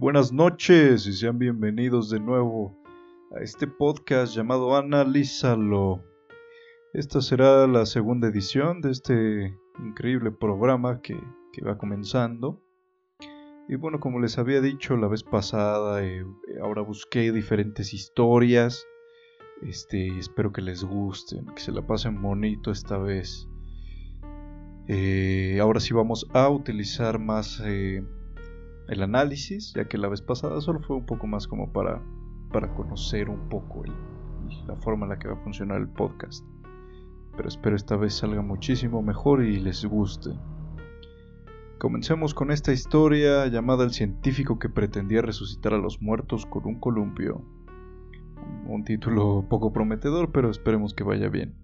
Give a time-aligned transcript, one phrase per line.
[0.00, 2.74] Buenas noches y sean bienvenidos de nuevo
[3.36, 6.02] a este podcast llamado Analízalo.
[6.94, 11.20] Esta será la segunda edición de este increíble programa que,
[11.62, 12.62] va comenzando.
[13.68, 16.24] Y bueno, como les había dicho la vez pasada, eh,
[16.62, 18.86] ahora busqué diferentes historias.
[19.60, 23.46] Este, espero que les gusten, que se la pasen bonito esta vez.
[24.88, 28.02] Eh, ahora sí vamos a utilizar más eh,
[28.90, 32.02] el análisis, ya que la vez pasada solo fue un poco más como para,
[32.52, 33.84] para conocer un poco
[34.66, 36.44] la forma en la que va a funcionar el podcast.
[37.36, 40.30] Pero espero esta vez salga muchísimo mejor y les guste.
[41.78, 46.80] Comencemos con esta historia llamada El científico que pretendía resucitar a los muertos con un
[46.80, 47.44] columpio.
[48.66, 51.54] Un título poco prometedor, pero esperemos que vaya bien.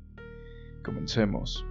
[0.85, 1.67] Comencemos.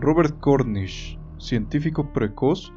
[0.00, 2.72] Robert Cornish, científico precoz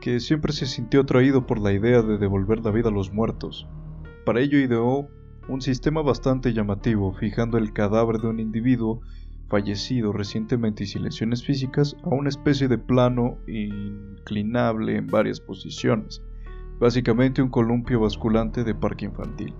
[0.00, 3.68] que siempre se sintió atraído por la idea de devolver la vida a los muertos.
[4.24, 5.08] Para ello ideó
[5.48, 9.00] un sistema bastante llamativo, fijando el cadáver de un individuo
[9.48, 16.22] fallecido recientemente y sin lesiones físicas a una especie de plano inclinable en varias posiciones,
[16.78, 19.54] básicamente un columpio basculante de parque infantil.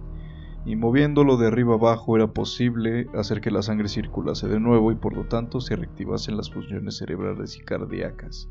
[0.65, 4.95] Y moviéndolo de arriba abajo era posible hacer que la sangre circulase de nuevo y
[4.95, 8.49] por lo tanto se reactivasen las funciones cerebrales y cardíacas.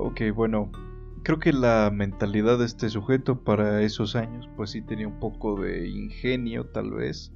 [0.00, 0.70] Ok, bueno,
[1.24, 5.60] creo que la mentalidad de este sujeto para esos años pues sí tenía un poco
[5.60, 7.32] de ingenio tal vez.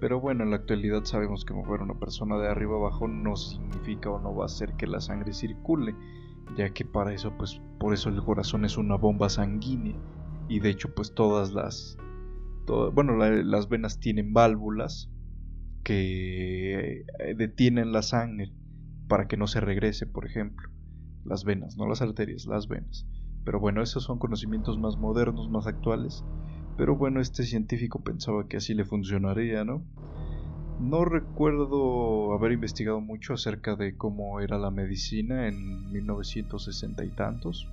[0.00, 4.08] Pero bueno, en la actualidad sabemos que mover una persona de arriba abajo no significa
[4.08, 5.94] o no va a hacer que la sangre circule,
[6.56, 9.94] ya que para eso pues por eso el corazón es una bomba sanguínea
[10.48, 11.98] y de hecho pues todas las
[12.94, 15.10] bueno, las venas tienen válvulas
[15.84, 18.50] que eh, detienen la sangre
[19.08, 20.71] para que no se regrese, por ejemplo
[21.24, 23.06] las venas, no las arterias, las venas.
[23.44, 26.24] Pero bueno, esos son conocimientos más modernos, más actuales.
[26.76, 29.82] Pero bueno, este científico pensaba que así le funcionaría, ¿no?
[30.80, 37.68] No recuerdo haber investigado mucho acerca de cómo era la medicina en 1960 y tantos,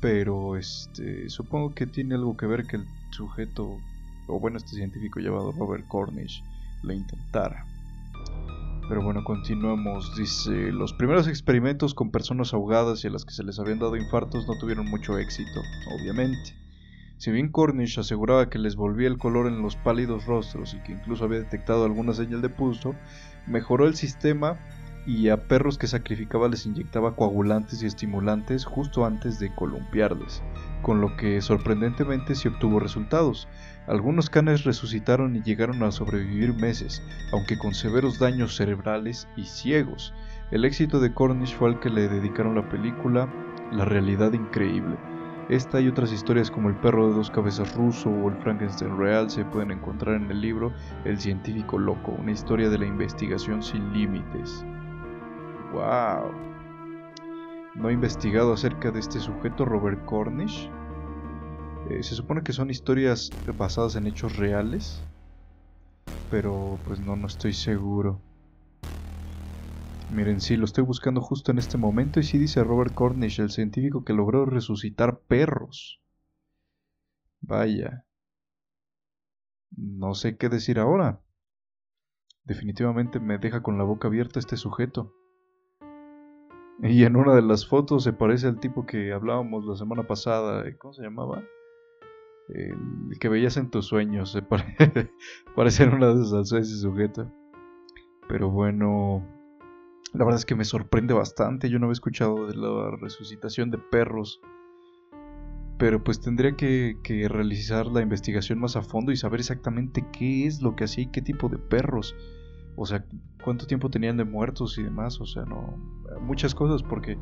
[0.00, 3.78] pero este supongo que tiene algo que ver que el sujeto,
[4.26, 6.42] o bueno, este científico llamado Robert Cornish,
[6.82, 7.64] lo intentara.
[8.88, 10.14] Pero bueno, continuamos.
[10.16, 13.96] Dice, los primeros experimentos con personas ahogadas y a las que se les habían dado
[13.96, 15.60] infartos no tuvieron mucho éxito,
[15.98, 16.54] obviamente.
[17.16, 20.92] Si bien Cornish aseguraba que les volvía el color en los pálidos rostros y que
[20.92, 22.94] incluso había detectado alguna señal de pulso,
[23.46, 24.58] mejoró el sistema
[25.06, 30.42] y a perros que sacrificaba les inyectaba coagulantes y estimulantes justo antes de columpiarles,
[30.82, 33.48] con lo que sorprendentemente se obtuvo resultados.
[33.86, 37.02] Algunos canes resucitaron y llegaron a sobrevivir meses,
[37.32, 40.14] aunque con severos daños cerebrales y ciegos.
[40.50, 43.28] El éxito de Cornish fue al que le dedicaron la película
[43.72, 44.96] La realidad increíble.
[45.50, 49.28] Esta y otras historias como El perro de dos cabezas ruso o El Frankenstein real
[49.28, 50.72] se pueden encontrar en el libro
[51.04, 54.64] El científico loco, una historia de la investigación sin límites.
[55.74, 56.32] ¡Wow!
[57.74, 60.70] No he investigado acerca de este sujeto, Robert Cornish.
[61.90, 65.02] Eh, se supone que son historias basadas en hechos reales,
[66.30, 68.20] pero pues no, no estoy seguro.
[70.14, 73.50] Miren, sí, lo estoy buscando justo en este momento y sí dice Robert Cornish, el
[73.50, 76.00] científico que logró resucitar perros.
[77.40, 78.06] Vaya.
[79.76, 81.20] No sé qué decir ahora.
[82.44, 85.12] Definitivamente me deja con la boca abierta este sujeto.
[86.82, 90.64] Y en una de las fotos se parece al tipo que hablábamos la semana pasada.
[90.78, 91.42] ¿Cómo se llamaba?
[92.48, 94.36] El que veías en tus sueños.
[95.80, 97.30] En una de ese sujeto.
[98.28, 99.26] Pero bueno.
[100.12, 101.68] La verdad es que me sorprende bastante.
[101.68, 104.40] Yo no había escuchado de la resucitación de perros.
[105.78, 110.46] Pero pues tendría que, que realizar la investigación más a fondo y saber exactamente qué
[110.46, 112.14] es lo que hacía y qué tipo de perros
[112.76, 113.04] o sea,
[113.42, 115.76] cuánto tiempo tenían de muertos y demás, o sea, no,
[116.20, 117.18] muchas cosas porque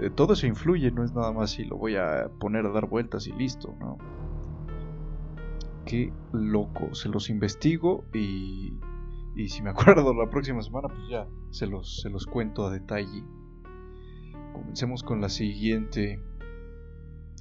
[0.00, 2.88] eh, todo eso influye, no es nada más si lo voy a poner a dar
[2.88, 3.98] vueltas y listo, ¿no?
[5.86, 8.74] Qué loco, se los investigo y,
[9.34, 12.70] y si me acuerdo la próxima semana, pues ya se los, se los cuento a
[12.70, 13.24] detalle.
[14.52, 16.20] Comencemos con la siguiente.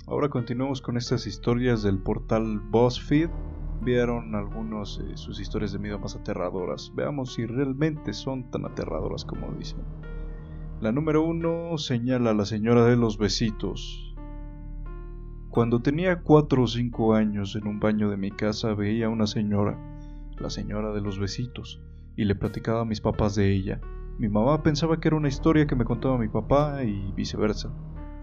[0.08, 3.30] Ahora continuamos con estas historias del portal BuzzFeed
[3.80, 6.92] enviaron algunos eh, sus historias de miedo más aterradoras.
[6.96, 9.80] Veamos si realmente son tan aterradoras como dicen.
[10.82, 14.05] La número uno señala a la señora de los besitos.
[15.56, 19.26] Cuando tenía cuatro o cinco años en un baño de mi casa veía a una
[19.26, 19.80] señora,
[20.38, 21.82] la señora de los besitos,
[22.18, 23.80] y le platicaba a mis papás de ella.
[24.20, 27.74] Mi mamá pensaba que era una historia que me contaba mi papá y viceversa.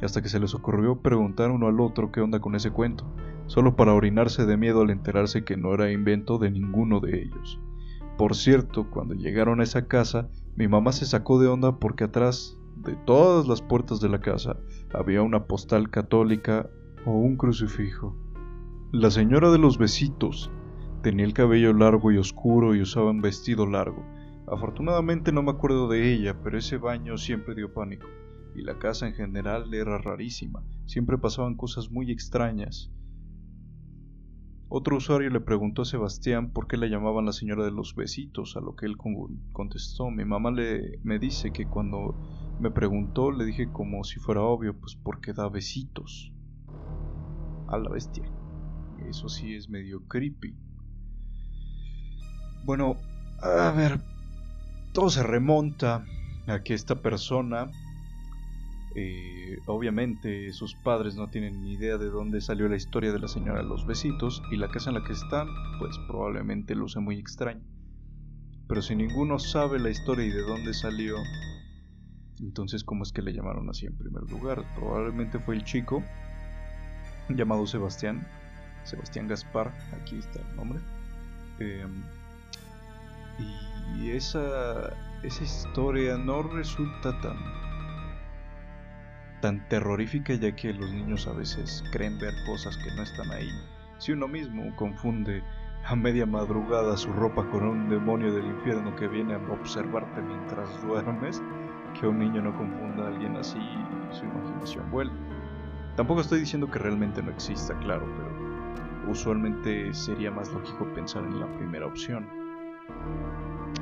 [0.03, 3.11] hasta que se les ocurrió preguntar uno al otro qué onda con ese cuento,
[3.47, 7.59] solo para orinarse de miedo al enterarse que no era invento de ninguno de ellos.
[8.19, 12.59] Por cierto, cuando llegaron a esa casa, mi mamá se sacó de onda porque atrás
[12.77, 14.59] de todas las puertas de la casa
[14.93, 16.69] había una postal católica
[17.05, 18.17] o un crucifijo.
[18.93, 20.51] La señora de los besitos
[21.03, 24.05] tenía el cabello largo y oscuro y usaba un vestido largo.
[24.47, 28.07] Afortunadamente no me acuerdo de ella, pero ese baño siempre dio pánico,
[28.55, 32.93] y la casa en general era rarísima, siempre pasaban cosas muy extrañas.
[34.69, 38.57] Otro usuario le preguntó a Sebastián por qué la llamaban la señora de los besitos,
[38.57, 38.97] a lo que él
[39.53, 42.15] contestó, mi mamá le, me dice que cuando
[42.59, 46.32] me preguntó le dije como si fuera obvio, pues porque da besitos.
[47.73, 48.31] A la bestia.
[48.99, 50.55] Eso sí es medio creepy.
[52.65, 52.99] Bueno,
[53.41, 53.99] a ver,
[54.93, 56.05] todo se remonta
[56.47, 57.71] a que esta persona,
[58.95, 63.29] eh, obviamente sus padres no tienen ni idea de dónde salió la historia de la
[63.29, 65.49] señora de los besitos y la casa en la que están,
[65.79, 67.65] pues probablemente luce muy extraño.
[68.69, 71.17] Pero si ninguno sabe la historia y de dónde salió,
[72.39, 74.63] entonces ¿cómo es que le llamaron así en primer lugar?
[74.77, 76.05] Probablemente fue el chico
[77.29, 78.27] llamado Sebastián,
[78.85, 80.81] Sebastián Gaspar, aquí está el nombre.
[81.59, 82.03] Em,
[83.99, 84.93] y esa,
[85.23, 87.37] esa historia no resulta tan,
[89.41, 93.51] tan terrorífica ya que los niños a veces creen ver cosas que no están ahí.
[93.99, 95.43] Si uno mismo confunde
[95.85, 100.81] a media madrugada su ropa con un demonio del infierno que viene a observarte mientras
[100.83, 101.43] duermes,
[102.01, 103.59] que un niño no confunda a alguien así
[104.11, 105.42] su imaginación vuelve.
[105.97, 111.39] Tampoco estoy diciendo que realmente no exista, claro, pero usualmente sería más lógico pensar en
[111.39, 112.27] la primera opción.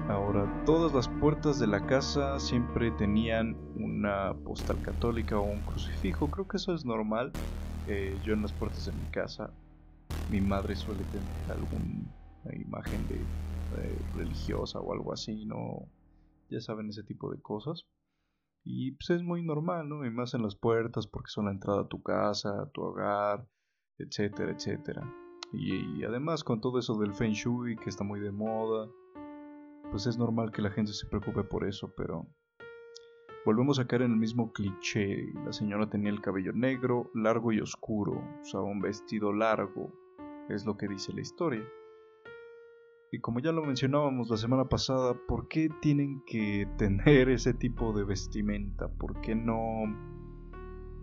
[0.08, 6.28] Ahora, todas las puertas de la casa siempre tenían una postal católica o un crucifijo.
[6.32, 7.32] Creo que eso es normal.
[7.86, 9.54] Eh, yo en las puertas de mi casa,
[10.26, 12.10] mi madre suele tener alguna
[12.52, 13.22] imagen de
[13.78, 15.88] eh, religiosa o algo así, no,
[16.48, 17.86] ya saben ese tipo de cosas.
[18.64, 20.04] Y pues es muy normal, ¿no?
[20.04, 23.46] Y más en las puertas porque son la entrada a tu casa, a tu hogar,
[23.98, 25.02] etcétera, etcétera.
[25.52, 28.88] Y, además con todo eso del Feng Shui que está muy de moda,
[29.90, 32.28] pues es normal que la gente se preocupe por eso, pero
[33.44, 35.32] volvemos a caer en el mismo cliché.
[35.44, 39.92] La señora tenía el cabello negro, largo y oscuro, usaba un vestido largo,
[40.48, 41.66] es lo que dice la historia.
[43.12, 47.92] Y como ya lo mencionábamos la semana pasada, ¿por qué tienen que tener ese tipo
[47.92, 48.88] de vestimenta?
[48.88, 49.82] ¿Por qué no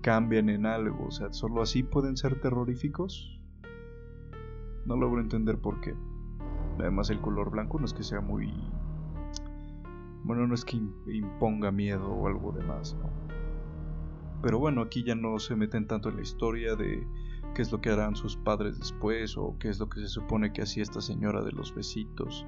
[0.02, 1.08] cambian en algo?
[1.08, 3.42] O sea, ¿solo así pueden ser terroríficos?
[4.86, 5.96] No logro entender por qué.
[6.80, 8.54] Además el color blanco no es que sea muy...
[10.24, 10.78] Bueno, no es que
[11.08, 13.10] imponga miedo o algo demás, ¿no?
[14.42, 17.06] Pero bueno, aquí ya no se meten tanto en la historia de
[17.58, 20.54] qué es lo que harán sus padres después o qué es lo que se supone
[20.54, 22.46] que hacía esta señora de los besitos.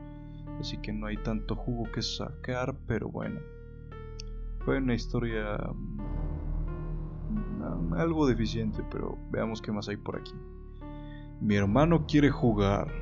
[0.59, 3.39] Así que no hay tanto jugo que sacar, pero bueno.
[4.59, 5.57] Fue una historia
[7.27, 10.35] mm, algo deficiente, pero veamos qué más hay por aquí.
[11.41, 12.94] Mi hermano quiere jugar.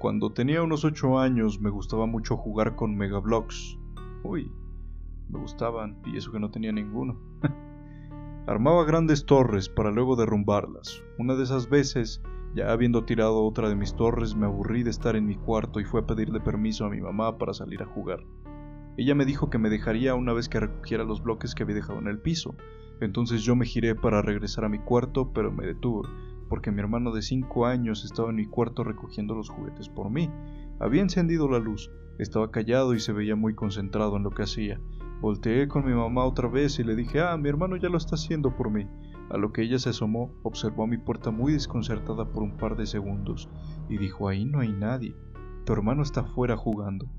[0.00, 3.78] Cuando tenía unos 8 años me gustaba mucho jugar con Megablocks.
[4.24, 4.50] Uy,
[5.28, 7.16] me gustaban y eso que no tenía ninguno.
[8.46, 11.02] Armaba grandes torres para luego derrumbarlas.
[11.18, 12.22] Una de esas veces,
[12.54, 15.84] ya habiendo tirado otra de mis torres, me aburrí de estar en mi cuarto y
[15.84, 18.24] fue a pedirle permiso a mi mamá para salir a jugar.
[18.96, 21.98] Ella me dijo que me dejaría una vez que recogiera los bloques que había dejado
[21.98, 22.54] en el piso.
[23.00, 26.08] Entonces yo me giré para regresar a mi cuarto, pero me detuve
[26.48, 30.30] porque mi hermano de 5 años estaba en mi cuarto recogiendo los juguetes por mí.
[30.78, 34.80] Había encendido la luz, estaba callado y se veía muy concentrado en lo que hacía.
[35.20, 38.16] Volteé con mi mamá otra vez y le dije, ah, mi hermano ya lo está
[38.16, 38.86] haciendo por mí.
[39.30, 42.86] A lo que ella se asomó, observó mi puerta muy desconcertada por un par de
[42.86, 43.48] segundos
[43.88, 45.16] y dijo, ahí no hay nadie.
[45.64, 47.10] Tu hermano está fuera jugando.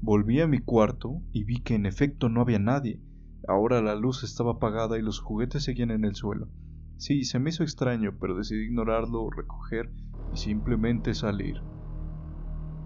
[0.00, 3.00] Volví a mi cuarto y vi que en efecto no había nadie.
[3.48, 6.48] Ahora la luz estaba apagada y los juguetes seguían en el suelo.
[6.98, 9.90] Sí, se me hizo extraño, pero decidí ignorarlo, recoger
[10.32, 11.62] y simplemente salir.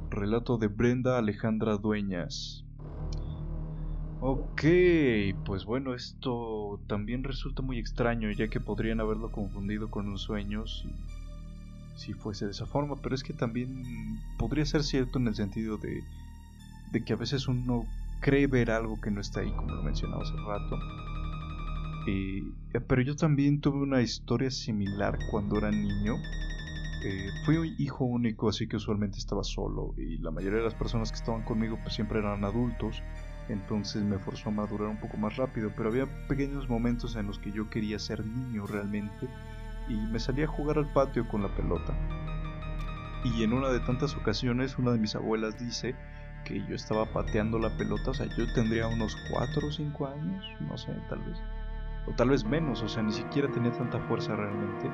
[0.09, 2.62] Relato de Brenda Alejandra Dueñas.
[4.25, 4.63] Ok,
[5.45, 10.63] pues bueno, esto también resulta muy extraño, ya que podrían haberlo confundido con un sueño
[11.97, 13.83] si, fuese de esa forma, pero es que también
[14.39, 16.05] podría ser cierto en el sentido de,
[17.05, 17.85] que a veces uno
[18.21, 20.79] cree ver algo que no está ahí, como lo mencionaba hace rato.
[22.07, 22.45] Eh,
[22.87, 26.15] pero yo también tuve una historia similar cuando era niño.
[27.05, 31.11] Eh, fui hijo único, así que usualmente estaba solo y la mayoría de las personas
[31.11, 33.03] que estaban conmigo pues siempre eran adultos
[33.49, 37.39] entonces me forzó a madurar un poco más rápido, pero había pequeños momentos en los
[37.39, 39.29] que yo quería ser niño realmente
[39.89, 41.95] y me salía a jugar al patio con la pelota.
[43.25, 45.95] Y en una de tantas ocasiones una de mis abuelas dice
[46.45, 50.45] que yo estaba pateando la pelota, o sea, yo tendría unos 4 o 5 años,
[50.61, 51.39] no sé, tal vez.
[52.07, 54.91] O tal vez menos, o sea, ni siquiera tenía tanta fuerza realmente.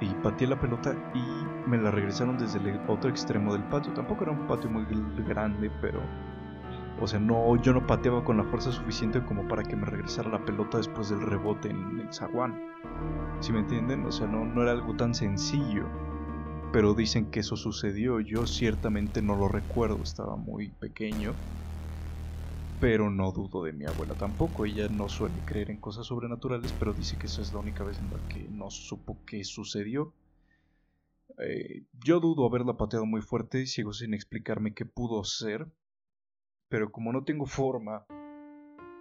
[0.00, 3.92] Y pateé la pelota y me la regresaron desde el otro extremo del patio.
[3.92, 4.84] Tampoco era un patio muy
[5.24, 6.00] grande, pero...
[7.00, 10.30] O sea, no, yo no pateaba con la fuerza suficiente como para que me regresara
[10.30, 12.58] la pelota después del rebote en el zaguán.
[13.40, 14.04] Si me entienden?
[14.06, 15.86] O sea, no, no era algo tan sencillo
[16.76, 18.20] pero dicen que eso sucedió.
[18.20, 21.34] Yo ciertamente no lo recuerdo, estaba muy pequeño,
[22.78, 24.66] pero no dudo de mi abuela tampoco.
[24.66, 27.98] Ella no suele creer en cosas sobrenaturales, pero dice que esa es la única vez
[27.98, 30.12] en la que no supo qué sucedió.
[31.38, 35.66] Eh, yo dudo haberla pateado muy fuerte y sigo sin explicarme qué pudo ser,
[36.68, 38.04] pero como no tengo forma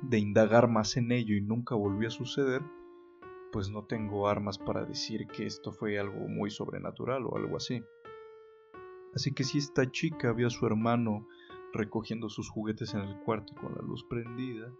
[0.01, 2.61] de indagar más en ello y nunca volvió a suceder,
[3.51, 7.81] pues no tengo armas para decir que esto fue algo muy sobrenatural o algo así.
[9.15, 11.25] Así que si esta chica vio a su hermano
[11.73, 14.71] recogiendo sus juguetes en el cuarto con la luz prendida,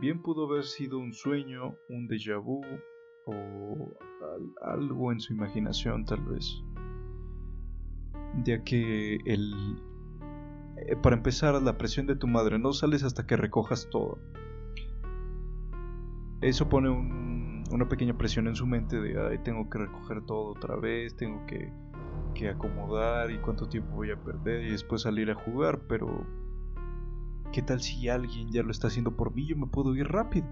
[0.00, 2.60] bien pudo haber sido un sueño, un déjà vu
[3.26, 3.94] o
[4.62, 6.62] algo en su imaginación tal vez.
[8.44, 9.76] Ya que el...
[10.86, 14.18] Eh, para empezar, la presión de tu madre, no sales hasta que recojas todo.
[16.40, 20.52] Eso pone un una pequeña presión en su mente de, ay, tengo que recoger todo
[20.52, 21.72] otra vez, tengo que,
[22.48, 26.24] acomodar y cuánto tiempo voy a perder y después salir a jugar, pero
[27.50, 29.44] ¿qué tal si alguien ya lo está haciendo por mí?
[29.44, 30.46] Yo me puedo ir rápido.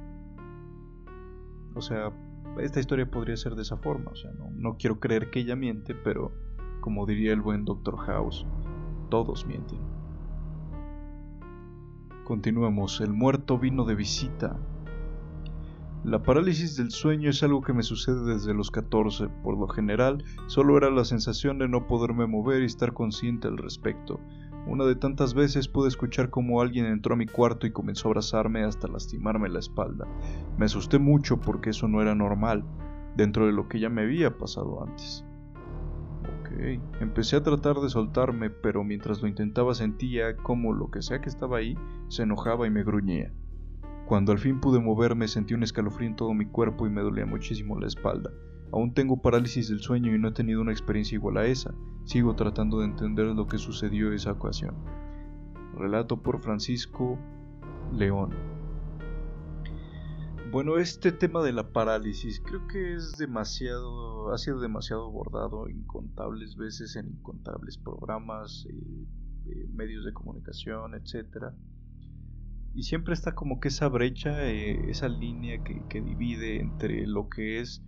[1.76, 2.12] O sea,
[2.58, 5.54] esta historia podría ser de esa forma, o sea, no, no quiero creer que ella
[5.54, 6.32] miente, pero
[6.80, 8.44] como diría el buen Doctor House,
[9.08, 9.78] todos mienten.
[12.26, 14.58] Continuamos, el muerto vino de visita
[16.06, 19.26] la parálisis del sueño es algo que me sucede desde los 14.
[19.42, 23.58] Por lo general, solo era la sensación de no poderme mover y estar consciente al
[23.58, 24.20] respecto.
[24.68, 28.10] Una de tantas veces pude escuchar cómo alguien entró a mi cuarto y comenzó a
[28.10, 30.06] abrazarme hasta lastimarme la espalda.
[30.56, 32.62] Me asusté mucho porque eso no era normal,
[33.16, 35.25] dentro de lo que ya me había pasado antes.
[36.46, 41.20] Ok, empecé a tratar de soltarme, pero mientras lo intentaba sentía como lo que sea
[41.20, 41.76] que estaba ahí
[42.08, 43.32] se enojaba y me gruñía.
[44.06, 47.26] Cuando al fin pude moverme sentí un escalofrío en todo mi cuerpo y me dolía
[47.26, 48.30] muchísimo la espalda.
[48.72, 51.74] Aún tengo parálisis del sueño y no he tenido una experiencia igual a esa.
[52.04, 54.76] Sigo tratando de entender lo que sucedió esa ocasión.
[55.76, 57.18] Relato por Francisco
[57.92, 58.55] León.
[60.50, 66.56] Bueno, este tema de la parálisis creo que es demasiado, ha sido demasiado abordado incontables
[66.56, 69.06] veces en incontables programas, eh,
[69.46, 71.52] eh, medios de comunicación, etcétera
[72.74, 77.60] y siempre está como que esa brecha, eh, esa línea que, divide entre lo que
[77.60, 77.82] es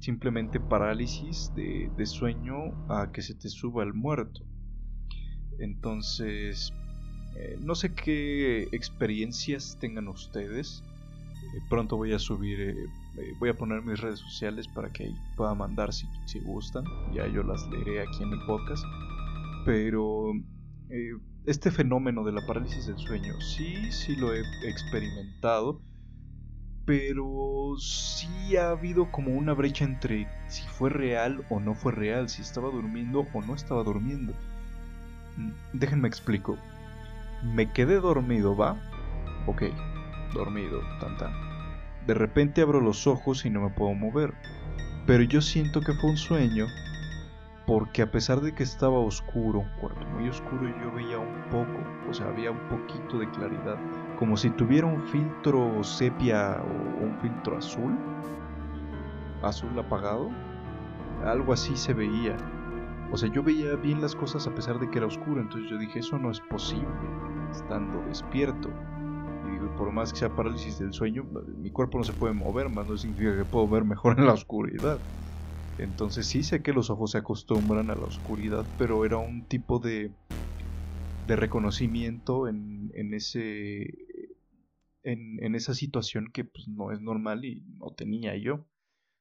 [0.00, 4.42] simplemente parálisis de, sueño a que se te suba el muerto.
[5.58, 6.74] Entonces,
[7.60, 10.84] no sé qué experiencias tengan ustedes.
[11.68, 12.76] Pronto voy a subir,
[13.38, 16.84] voy a poner mis redes sociales para que ahí pueda mandar si, si gustan.
[17.12, 18.84] Ya yo las leeré aquí en el podcast.
[19.64, 20.32] Pero
[21.46, 25.80] este fenómeno de la parálisis del sueño, sí, sí lo he experimentado,
[26.84, 32.28] pero sí ha habido como una brecha entre si fue real o no fue real,
[32.28, 34.32] si estaba durmiendo o no estaba durmiendo.
[35.36, 36.56] Mm, déjenme explico.
[37.54, 38.76] Me quedé dormido, ¿va?
[39.46, 39.62] Ok,
[40.32, 41.32] dormido, tan tan.
[42.06, 44.34] De repente abro los ojos y no me puedo mover.
[45.06, 46.66] Pero yo siento que fue un sueño
[47.66, 51.80] porque a pesar de que estaba oscuro, un cuarto muy oscuro, yo veía un poco,
[52.10, 53.76] o sea, había un poquito de claridad,
[54.18, 57.96] como si tuviera un filtro sepia o un filtro azul,
[59.42, 60.30] azul apagado,
[61.24, 62.36] algo así se veía.
[63.12, 65.78] O sea, yo veía bien las cosas a pesar de que era oscuro, entonces yo
[65.78, 66.86] dije, eso no es posible,
[67.50, 68.70] estando despierto.
[69.76, 71.24] Por más que sea parálisis del sueño,
[71.58, 74.32] mi cuerpo no se puede mover, más no significa que puedo ver mejor en la
[74.32, 74.98] oscuridad.
[75.78, 79.78] Entonces sí sé que los ojos se acostumbran a la oscuridad, pero era un tipo
[79.78, 80.12] de,
[81.26, 83.82] de reconocimiento en, en ese
[85.04, 88.64] en, en, esa situación que pues, no es normal y no tenía yo.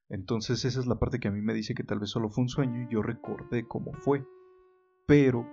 [0.09, 2.43] Entonces esa es la parte que a mí me dice que tal vez solo fue
[2.43, 4.23] un sueño y yo recordé cómo fue.
[5.07, 5.47] Pero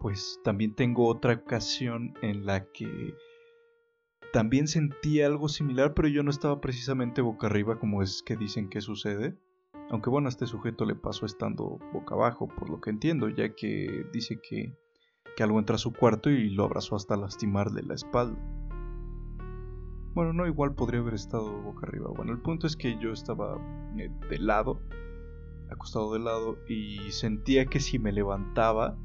[0.00, 3.14] pues también tengo otra ocasión en la que
[4.32, 8.68] también sentí algo similar, pero yo no estaba precisamente boca arriba como es que dicen
[8.68, 9.36] que sucede.
[9.90, 13.54] Aunque bueno, a este sujeto le pasó estando boca abajo, por lo que entiendo, ya
[13.54, 14.72] que dice que,
[15.36, 18.38] que algo entra a su cuarto y lo abrazó hasta lastimarle la espalda.
[20.14, 22.10] Bueno, no, igual podría haber estado boca arriba.
[22.16, 23.58] Bueno, el punto es que yo estaba
[23.96, 24.80] eh, de lado,
[25.70, 28.96] acostado de lado, y sentía que si me levantaba,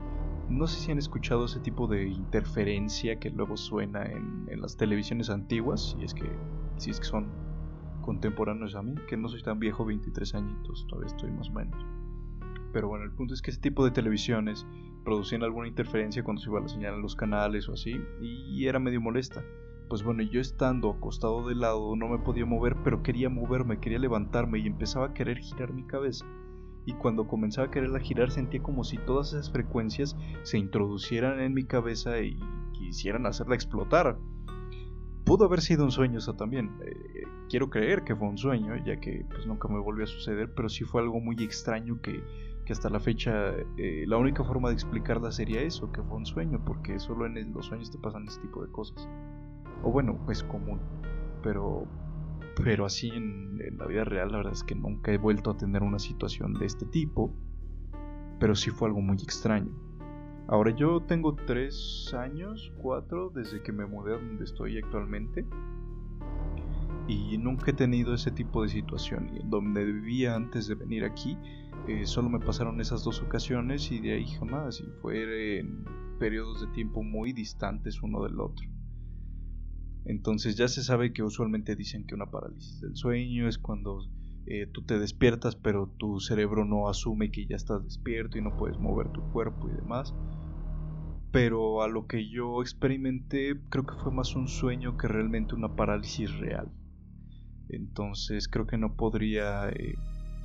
[0.49, 5.29] no sé si han escuchado ese tipo de interferencia que luego suena en, las televisiones
[5.29, 6.29] antiguas, si es que,
[6.77, 7.27] si es que son
[8.01, 11.85] contemporáneos a mí, que no soy tan viejo, 23 añitos, todavía estoy más o menos.
[12.71, 14.65] Pero bueno, el punto es que ese tipo de televisiones
[15.03, 18.79] producían alguna interferencia cuando se iba la señal en los canales o así, y era
[18.79, 19.43] medio molesta.
[19.89, 23.99] Pues bueno, yo estando acostado de lado no me podía mover, pero quería moverme, quería
[23.99, 26.25] levantarme y empezaba a querer girar mi cabeza.
[26.85, 31.53] Y cuando comenzaba a quererla girar sentía como si todas esas frecuencias se introducieran en
[31.53, 32.37] mi cabeza y
[32.73, 34.17] quisieran hacerla explotar.
[35.25, 36.71] Pudo haber sido un sueño eso también.
[36.85, 40.53] Eh, quiero creer que fue un sueño, ya que pues nunca me volvió a suceder,
[40.53, 42.21] pero sí fue algo muy extraño que,
[42.69, 46.63] hasta la fecha eh, la única forma de explicarla sería eso, que fue un sueño,
[46.63, 49.07] porque solo en los sueños te pasan ese tipo de cosas
[49.85, 50.79] o bueno, es común,
[51.43, 51.85] pero,
[52.63, 55.83] pero así en, la vida real la verdad es que nunca he vuelto a tener
[55.83, 57.33] una situación de este tipo,
[58.39, 59.71] pero sí fue algo muy extraño.
[60.47, 65.45] Ahora yo tengo tres años, cuatro, desde que me mudé a donde estoy actualmente.
[67.07, 69.31] Y nunca he tenido ese tipo de situación.
[69.45, 71.37] Donde vivía antes de venir aquí,
[71.87, 74.81] eh, solo me pasaron esas dos ocasiones y de ahí jamás.
[74.81, 75.83] Y fue en
[76.19, 78.67] periodos de tiempo muy distantes uno del otro.
[80.05, 84.05] Entonces ya se sabe que usualmente dicen que una parálisis del sueño es cuando
[84.45, 88.55] eh, tú te despiertas pero tu cerebro no asume que ya estás despierto y no
[88.55, 90.13] puedes mover tu cuerpo y demás.
[91.31, 95.75] Pero a lo que yo experimenté creo que fue más un sueño que realmente una
[95.75, 96.71] parálisis real.
[97.69, 99.95] Entonces creo que no podría eh,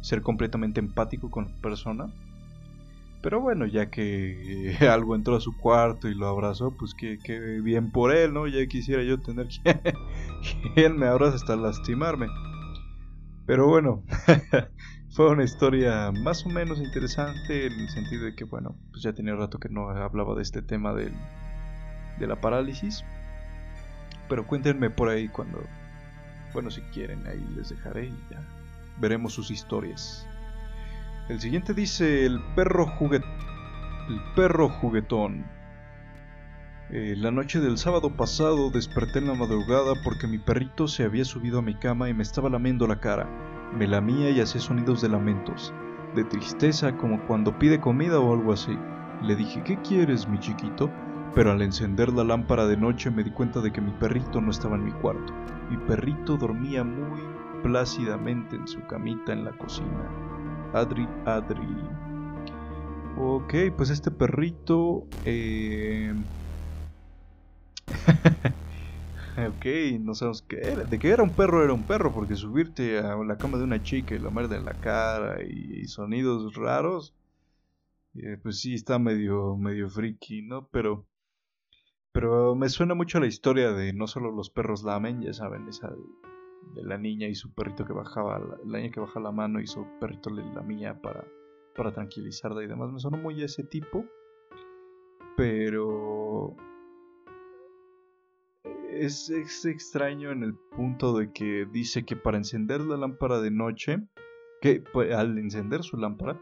[0.01, 2.13] ser completamente empático con la persona
[3.23, 7.19] pero bueno, ya que algo entró a su cuarto y lo abrazó, pues que,
[7.63, 8.47] bien por él, ¿no?
[8.47, 9.83] Ya quisiera yo tener que,
[10.77, 12.29] él me abrace hasta lastimarme.
[13.47, 14.05] Pero bueno,
[15.11, 19.13] fue una historia más o menos interesante en el sentido de que, bueno, pues ya
[19.13, 21.13] tenía rato que no hablaba de este tema del,
[22.19, 23.05] de la parálisis.
[24.29, 25.61] Pero cuéntenme por ahí cuando,
[26.53, 28.41] bueno, si quieren, ahí les dejaré y ya
[29.01, 30.27] veremos sus historias.
[31.31, 33.23] El siguiente dice el perro juguet...
[34.09, 35.47] El perro juguetón.
[36.91, 41.25] Eh, la noche del sábado pasado desperté en la madrugada porque mi perrito se había
[41.25, 43.29] subido a mi cama y me estaba lamiendo la cara.
[43.73, 45.73] Me lamía y hacía sonidos de lamentos,
[46.17, 48.77] de tristeza como cuando pide comida o algo así.
[49.23, 50.91] Le dije, ¿qué quieres, mi chiquito?
[51.33, 54.51] Pero al encender la lámpara de noche me di cuenta de que mi perrito no
[54.51, 55.33] estaba en mi cuarto.
[55.71, 57.21] Mi perrito dormía muy
[57.63, 60.40] plácidamente en su camita en la cocina.
[60.73, 61.67] Adri, Adri.
[63.19, 65.07] Ok, pues este perrito...
[65.25, 66.15] Eh...
[69.49, 69.67] ok,
[70.01, 70.85] no sabemos qué era.
[70.85, 73.83] De qué era un perro, era un perro, porque subirte a la cama de una
[73.83, 77.15] chica y la madre en la cara y, sonidos raros,
[78.15, 80.69] eh, pues sí, está medio, medio friki, ¿no?
[80.69, 81.05] Pero,
[82.13, 85.89] pero me suena mucho la historia de no solo los perros lamen, ya saben, esa
[85.89, 85.97] de
[86.75, 89.87] la niña y su perrito que bajaba, la, niña que baja la mano y su
[90.01, 91.25] perrito le lamía para,
[91.77, 92.93] para tranquilizarla y demás.
[92.93, 94.05] Me sonó muy a ese tipo,
[95.37, 96.57] pero
[98.91, 103.51] es, es, extraño en el punto de que dice que para encender la lámpara de
[103.51, 103.99] noche,
[104.61, 106.41] que pues, al encender su lámpara,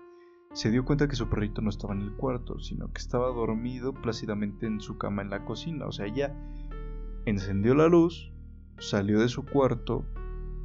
[0.52, 3.92] se dio cuenta que su perrito no estaba en el cuarto, sino que estaba dormido
[3.92, 5.86] plácidamente en su cama en la cocina.
[5.86, 6.34] O sea, ella
[7.26, 8.32] encendió la luz,
[8.78, 10.04] salió de su cuarto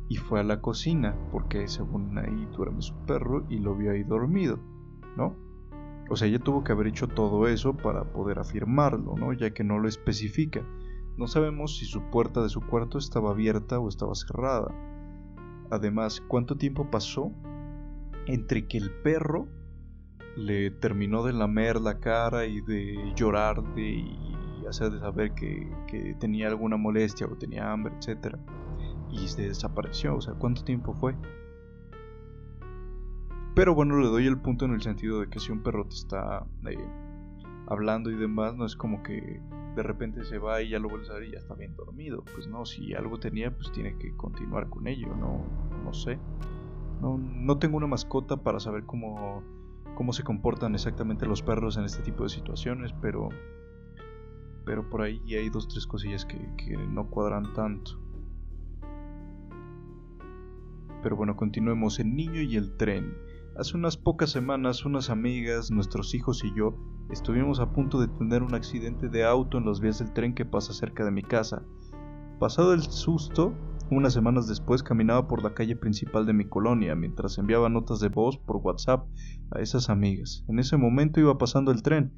[0.09, 4.03] y fue a la cocina, porque según ahí duerme su perro y lo vio ahí
[4.03, 4.59] dormido,
[5.17, 5.35] ¿no?
[6.09, 9.33] O sea, ella tuvo que haber hecho todo eso para poder afirmarlo, ¿no?
[9.33, 10.61] Ya que no lo especifica.
[11.17, 14.73] No sabemos si su puerta de su cuarto estaba abierta o estaba cerrada.
[15.71, 17.31] Además, ¿cuánto tiempo pasó
[18.27, 19.47] entre que el perro
[20.35, 24.35] le terminó de lamer la cara y de llorar de, y
[24.73, 28.37] hacer de saber que, que tenía alguna molestia o tenía hambre, etcétera
[29.13, 30.15] y se desapareció.
[30.15, 31.15] O sea, ¿cuánto tiempo fue?
[33.55, 35.95] Pero bueno, le doy el punto en el sentido de que si un perro te
[35.95, 36.77] está eh,
[37.67, 39.39] hablando y demás, no es como que
[39.75, 42.23] de repente se va y ya lo vuelves a ver y ya está bien dormido.
[42.33, 45.45] Pues no, si algo tenía, pues tiene que continuar con ello, no,
[45.83, 46.17] no sé.
[46.99, 49.43] No, no tengo una mascota para saber cómo,
[49.95, 53.29] cómo se comportan exactamente los perros en este tipo de situaciones, pero,
[54.65, 57.99] pero por ahí hay dos, tres cosillas que, que no cuadran tanto.
[61.03, 61.99] Pero bueno, continuemos.
[61.99, 63.13] El niño y el tren.
[63.57, 66.75] Hace unas pocas semanas unas amigas, nuestros hijos y yo
[67.11, 70.45] estuvimos a punto de tener un accidente de auto en las vías del tren que
[70.45, 71.61] pasa cerca de mi casa.
[72.39, 73.53] Pasado el susto,
[73.91, 78.09] unas semanas después caminaba por la calle principal de mi colonia mientras enviaba notas de
[78.09, 79.05] voz por WhatsApp
[79.51, 80.43] a esas amigas.
[80.47, 82.11] En ese momento iba pasando el tren.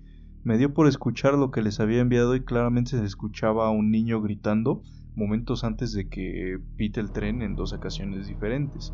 [0.46, 3.90] Me dio por escuchar lo que les había enviado y claramente se escuchaba a un
[3.90, 4.84] niño gritando
[5.16, 8.94] momentos antes de que pite el tren en dos ocasiones diferentes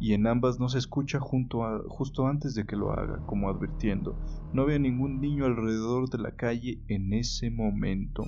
[0.00, 4.16] y en ambas no se escucha justo antes de que lo haga, como advirtiendo,
[4.52, 8.24] no había ningún niño alrededor de la calle en ese momento.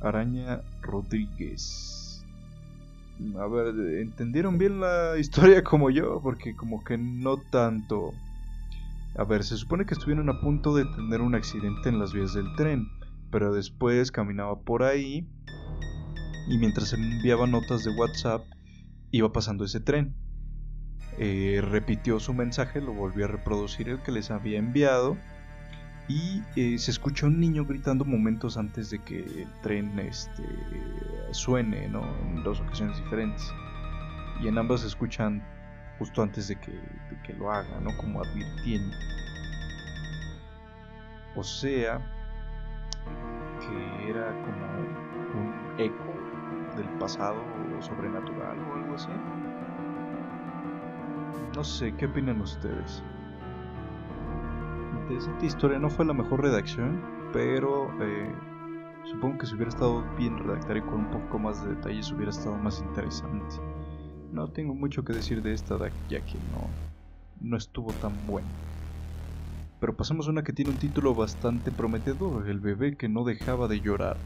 [0.00, 2.24] Araña Rodríguez.
[3.38, 6.20] A ver, ¿entendieron bien la historia como yo?
[6.22, 8.14] Porque como que no tanto.
[9.16, 12.34] A ver, se supone que estuvieron a punto de tener un accidente en las vías
[12.34, 12.88] del tren,
[13.30, 15.28] pero después caminaba por ahí
[16.48, 18.42] y mientras enviaba notas de WhatsApp
[19.10, 20.14] iba pasando ese tren
[21.18, 25.18] eh, repitió su mensaje, lo volvió a reproducir el que les había enviado
[26.08, 30.42] y eh, se escuchó un niño gritando momentos antes de que el tren este,
[31.32, 32.02] suene, ¿no?
[32.22, 33.52] En dos ocasiones diferentes.
[34.42, 35.42] Y en ambas se escuchan
[36.00, 37.96] justo antes de que, lo haga, ¿no?
[37.98, 38.96] Como advirtiendo.
[41.36, 42.00] O sea,
[43.60, 46.14] que era como un eco
[46.76, 47.36] del pasado
[47.80, 49.10] sobrenatural o algo así.
[51.54, 53.04] No sé, ¿qué opinan ustedes?
[55.02, 58.34] Interesante historia, no fue la mejor redacción, pero eh,
[59.04, 62.30] supongo que si hubiera estado bien redactar y con un poco más de detalles hubiera
[62.30, 63.56] estado más interesante.
[64.32, 65.76] No tengo mucho que decir de esta,
[66.08, 66.72] ya que no,
[67.40, 68.50] no estuvo tan buena.
[69.80, 73.66] Pero pasamos a una que tiene un título bastante prometedor, El bebé que no dejaba
[73.66, 74.20] de llorar.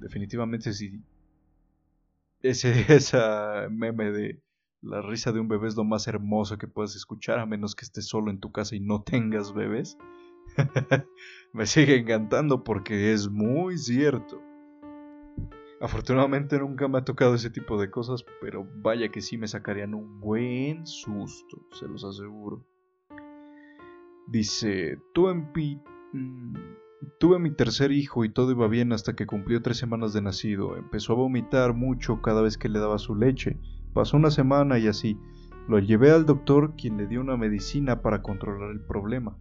[0.00, 1.00] Definitivamente sí.
[2.40, 4.42] Ese, esa meme de
[4.82, 7.84] la risa de un bebé es lo más hermoso que puedes escuchar a menos que
[7.84, 9.96] estés solo en tu casa y no tengas bebés.
[11.52, 14.43] me sigue encantando porque es muy cierto.
[15.84, 19.92] Afortunadamente nunca me ha tocado ese tipo de cosas, pero vaya que sí me sacarían
[19.92, 22.64] un buen susto, se los aseguro.
[24.26, 26.54] Dice, tuve, mm,
[27.20, 30.74] tuve mi tercer hijo y todo iba bien hasta que cumplió tres semanas de nacido.
[30.78, 33.60] Empezó a vomitar mucho cada vez que le daba su leche
[33.92, 35.20] Pasó una semana y así.
[35.68, 39.36] Lo llevé al doctor quien le dio una medicina para controlar el problema.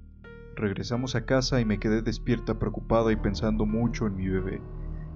[0.55, 4.61] Regresamos a casa y me quedé despierta preocupada y pensando mucho en mi bebé.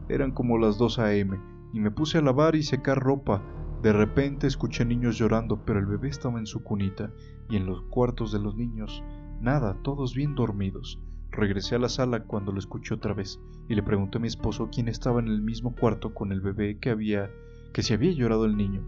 [0.09, 1.39] Eran como las 2 a.m.
[1.73, 3.43] y me puse a lavar y secar ropa.
[3.81, 7.11] De repente escuché niños llorando, pero el bebé estaba en su cunita
[7.49, 9.03] y en los cuartos de los niños.
[9.41, 10.99] Nada, todos bien dormidos.
[11.29, 14.69] Regresé a la sala cuando lo escuché otra vez y le pregunté a mi esposo
[14.71, 17.29] quién estaba en el mismo cuarto con el bebé que había
[17.73, 18.81] que se había llorado el niño.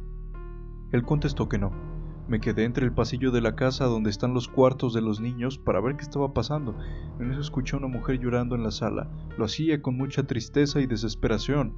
[0.92, 1.99] Él contestó que no.
[2.30, 5.58] Me quedé entre el pasillo de la casa donde están los cuartos de los niños
[5.58, 6.78] para ver qué estaba pasando.
[7.20, 9.10] En eso escuché a una mujer llorando en la sala.
[9.36, 11.76] Lo hacía con mucha tristeza y desesperación.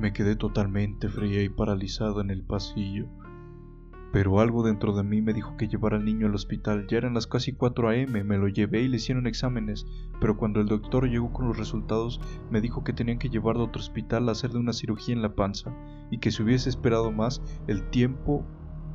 [0.00, 3.06] Me quedé totalmente fría y paralizado en el pasillo.
[4.12, 6.88] Pero algo dentro de mí me dijo que llevara al niño al hospital.
[6.88, 8.24] Ya eran las casi 4 a.m.
[8.24, 9.86] Me lo llevé y le hicieron exámenes,
[10.20, 13.66] pero cuando el doctor llegó con los resultados me dijo que tenían que llevarlo a
[13.66, 15.72] otro hospital a hacerle una cirugía en la panza
[16.10, 18.44] y que si hubiese esperado más, el tiempo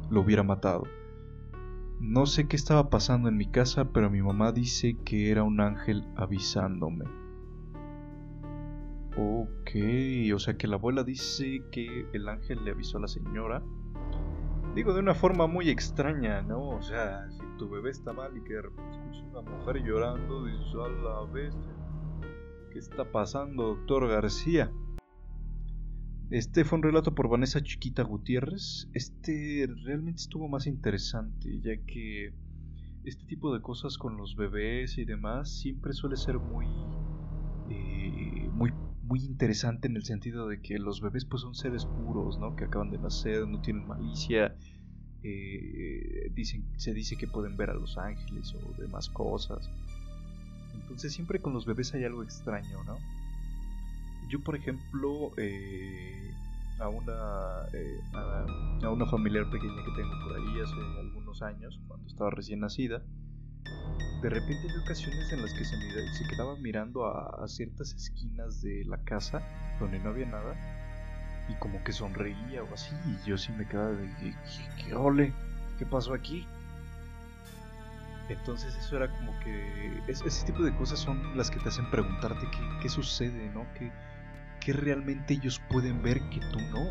[0.10, 0.84] lo hubiera matado.
[2.00, 5.60] No sé qué estaba pasando en mi casa, pero mi mamá dice que era un
[5.62, 7.06] ángel avisándome.
[9.18, 9.72] Ok,
[10.34, 13.64] o sea que la abuela dice que el ángel le avisó a la señora
[14.78, 16.70] Digo, de una forma muy extraña, ¿no?
[16.70, 19.00] O sea, si tu bebé está mal y que de repente
[19.32, 21.74] una mujer llorando, dices, a la bestia,
[22.72, 24.72] ¿qué está pasando, doctor García?
[26.30, 28.90] Este fue un relato por Vanessa Chiquita Gutiérrez.
[28.94, 32.34] Este realmente estuvo más interesante, ya que
[33.06, 36.66] este tipo de cosas con los bebés y demás siempre suele ser muy,
[37.70, 42.38] eh, muy, muy interesante en el sentido de que los bebés pues son seres puros,
[42.38, 42.58] ¿no?
[42.58, 44.54] Que acaban de nacer, no tienen malicia.
[45.24, 49.70] Eh, dicen, se dice que pueden ver a los ángeles o demás cosas.
[50.76, 52.98] Entonces siempre con los bebés hay algo extraño, ¿no?
[54.28, 56.34] Yo, por ejemplo, eh,
[56.80, 58.02] a, una, eh,
[58.84, 63.02] a, una familiar pequeña que tengo por ahí hace algunos años, cuando estaba recién nacida,
[64.22, 65.76] de repente hay ocasiones en las que se,
[66.14, 69.42] se quedaba mirando a, ciertas esquinas de la casa
[69.80, 70.56] donde no había nada
[71.48, 74.36] y como que sonreía o así y yo sí me quedaba de
[74.84, 75.34] ¿qué, ole?
[75.78, 76.46] ¿Qué pasó aquí?
[78.28, 82.46] Entonces eso era como que ese tipo de cosas son las que te hacen preguntarte
[82.52, 83.66] qué, qué sucede, ¿no?
[83.76, 83.92] ¿Qué,
[84.68, 86.90] ¿Qué realmente ellos pueden ver que tú no?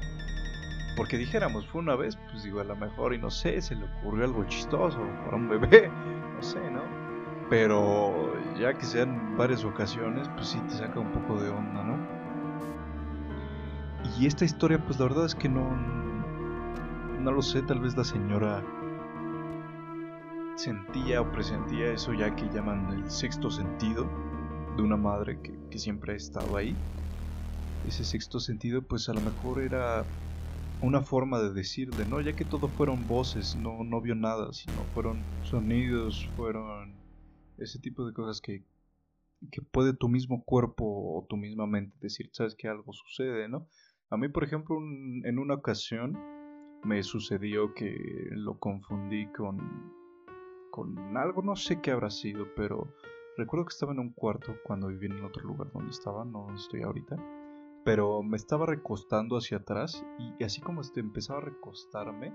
[0.97, 3.85] porque dijéramos, fue una vez, pues digo, a lo mejor, y no sé, se le
[3.85, 5.91] ocurrió algo chistoso para un bebé,
[6.35, 6.81] no sé, ¿no?
[7.51, 11.99] Pero ya que sean varias ocasiones, pues sí te saca un poco de onda, ¿no?
[14.19, 15.71] Y esta historia, pues la verdad es que no,
[17.21, 18.65] no lo sé, tal vez la señora
[20.55, 24.09] sentía o presentía eso ya que llaman el sexto sentido
[24.79, 26.75] de una madre que, que siempre ha estado ahí.
[27.87, 30.09] Ese sexto sentido, pues a lo mejor era
[30.81, 34.53] una forma de decir de no, ya que todo fueron voces, no, no vio nada,
[34.53, 37.01] sino fueron sonidos, fueron
[37.59, 38.65] ese tipo de cosas que,
[39.53, 43.69] que puede tu mismo cuerpo o tu misma mente decir, sabes que algo sucede, ¿no?
[44.11, 46.19] A mí, por ejemplo, en una ocasión
[46.85, 47.97] me sucedió que
[48.33, 49.93] lo confundí con,
[50.71, 52.93] con algo, no sé qué habrá sido, pero
[53.37, 56.83] recuerdo que estaba en un cuarto cuando viví en otro lugar donde estaba, no estoy
[56.83, 57.17] ahorita
[57.87, 62.35] pero me estaba recostando hacia atrás y así como este, empezaba a recostarme,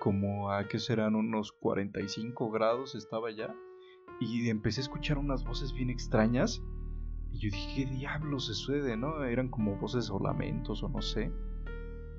[0.00, 3.54] como a que serán unos 45 grados estaba ya,
[4.20, 6.60] y empecé a escuchar unas voces bien extrañas.
[7.30, 8.96] Y yo dije, ¿qué diablos se sucede?
[8.96, 9.22] ¿No?
[9.22, 11.32] Eran como voces o lamentos o no sé.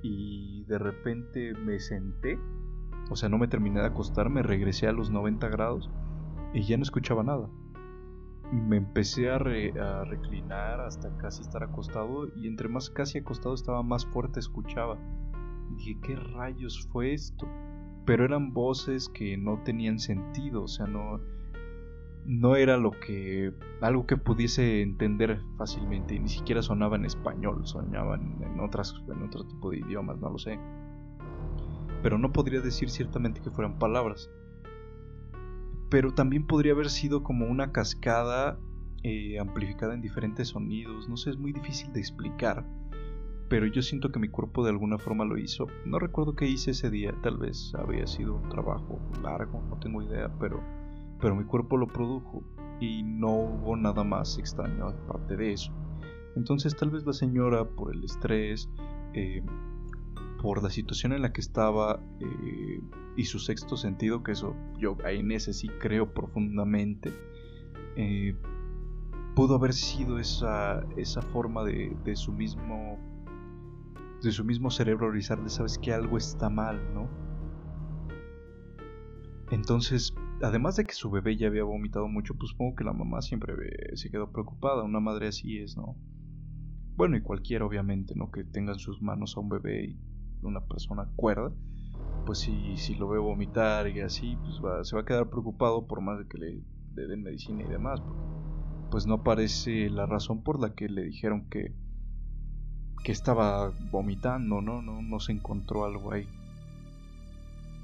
[0.02, 2.40] Y de repente me senté,
[3.10, 5.92] o sea, no me terminé de acostar, me regresé a los 90 grados
[6.54, 7.50] y ya no escuchaba nada
[8.52, 14.06] me empecé a, reclinar hasta casi estar acostado y entre más casi acostado estaba más
[14.06, 14.98] fuerte escuchaba.
[15.72, 17.48] Y dije, ¿qué rayos fue esto?
[18.06, 21.22] Pero eran voces que no tenían sentido, o sea, no,
[22.26, 28.42] no era lo que algo que pudiese entender fácilmente ni siquiera sonaba en español, sonaban
[28.42, 30.60] en otras en otro tipo de idiomas, no lo sé.
[32.02, 34.30] Pero no podría decir ciertamente que fueran palabras
[35.94, 38.58] pero también podría haber sido como una cascada
[39.04, 42.66] eh, amplificada en diferentes sonidos, no sé, es muy difícil de explicar,
[43.48, 45.68] pero yo siento que mi cuerpo de alguna forma lo hizo.
[45.86, 50.02] No recuerdo qué hice ese día, tal vez había sido un trabajo largo, no tengo
[50.02, 50.64] idea, pero,
[51.22, 52.44] pero mi cuerpo lo produjo
[52.80, 55.72] y no hubo nada más extraño aparte de eso.
[56.36, 58.68] Entonces tal vez la señora por el estrés,
[59.14, 59.44] eh,
[60.44, 62.82] por la situación en la que estaba eh,
[63.16, 67.14] y su sexto sentido, que eso yo en ese sí creo profundamente,
[67.96, 68.36] eh,
[69.36, 73.00] pudo haber sido esa, esa forma de, de, su mismo
[74.22, 77.08] de su mismo cerebro de sabes que algo está mal, ¿no?
[79.50, 83.22] Entonces, además de que su bebé ya había vomitado mucho, pues supongo que la mamá
[83.22, 83.54] siempre
[83.96, 85.96] se quedó preocupada, una madre así es, ¿no?
[86.98, 88.30] Bueno, y cualquiera obviamente, ¿no?
[88.30, 90.13] Que tenga en sus manos a un bebé y
[90.48, 91.52] una persona cuerda,
[92.26, 96.02] pues si, si lo ve vomitar y así, pues se va a quedar preocupado por
[96.02, 96.62] más de que le,
[96.96, 98.02] den medicina y demás,
[98.92, 101.74] pues no parece la razón por la que le dijeron que,
[103.04, 104.82] que estaba vomitando, ¿no?
[104.82, 105.02] ¿no?
[105.02, 106.28] No se encontró algo ahí.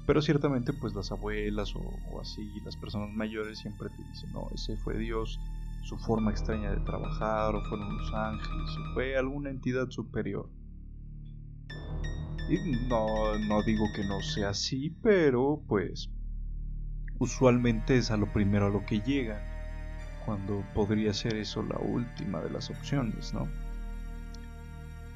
[0.06, 1.80] Pero ciertamente pues las abuelas o,
[2.12, 5.38] o, así, las personas mayores siempre te dicen, no, ese fue Dios,
[5.82, 10.48] su forma extraña de trabajar, o fueron los ángeles, o fue alguna entidad superior.
[12.88, 16.10] No, no digo que no sea así, pero pues
[17.20, 19.40] usualmente es a lo primero a lo que llega,
[20.24, 23.46] cuando podría ser eso la última de las opciones, ¿no?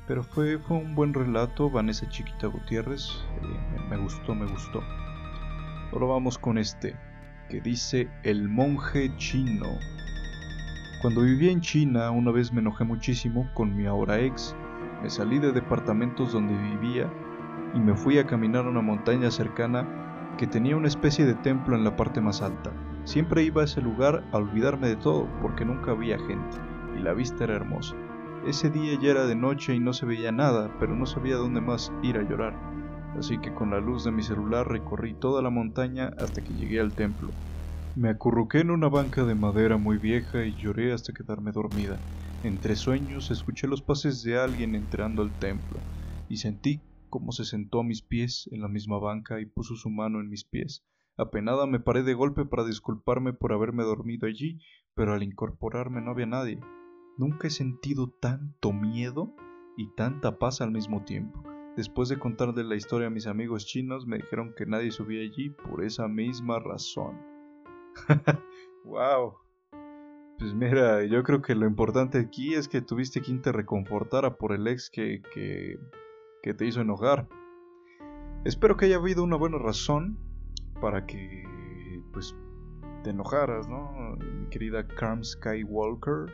[0.07, 3.09] Pero fue, fue un buen relato, Vanessa Chiquita Gutiérrez,
[3.43, 4.81] eh, me gustó, me gustó.
[5.93, 6.95] Ahora vamos con este,
[7.49, 9.67] que dice El monje chino.
[11.03, 14.55] Cuando vivía en China, una vez me enojé muchísimo con mi ahora ex.
[15.03, 17.11] Me salí de departamentos donde vivía
[17.75, 21.77] y me fui a caminar a una montaña cercana que tenía una especie de templo
[21.77, 22.73] en la parte más alta.
[23.05, 26.57] Siempre iba a ese lugar a olvidarme de todo porque nunca había gente
[26.97, 27.97] y la vista era hermosa.
[28.47, 31.61] Ese día ya era de noche y no se veía nada, pero no sabía dónde
[31.61, 32.55] más ir a llorar.
[33.19, 36.81] Así que con la luz de mi celular recorrí toda la montaña hasta que llegué
[36.81, 37.35] al templo.
[37.95, 42.03] Me acurruqué en una banca de madera muy vieja y lloré hasta quedarme dormida.
[42.43, 45.85] Entre sueños escuché los pases de alguien entrando al templo
[46.29, 46.83] y sentí
[47.15, 50.29] como se sentó a mis pies en la misma banca y puso su mano en
[50.29, 50.85] mis pies.
[51.17, 54.59] Apenada me paré de golpe para disculparme por haberme dormido allí,
[54.97, 56.59] pero al incorporarme no había nadie.
[57.17, 59.33] Nunca he sentido tanto miedo
[59.77, 61.41] y tanta paz al mismo tiempo.
[61.77, 65.51] Después de contarle la historia a mis amigos chinos, me dijeron que nadie subía allí
[65.51, 67.17] por esa misma razón.
[68.85, 69.35] ¡Wow!
[70.37, 74.53] Pues mira, yo creo que lo importante aquí es que tuviste quien te reconfortara por
[74.53, 75.79] el ex que, que
[76.45, 77.27] que te hizo enojar.
[78.45, 80.19] Espero que haya habido una buena razón
[80.79, 81.43] para que
[82.13, 82.37] pues
[83.03, 84.17] te enojaras, ¿no?
[84.19, 86.31] Mi querida Carm Skywalker.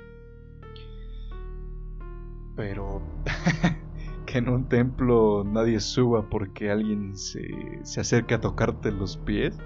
[2.57, 3.01] Pero
[4.27, 9.57] que en un templo nadie suba porque alguien se, se acerca a tocarte los pies.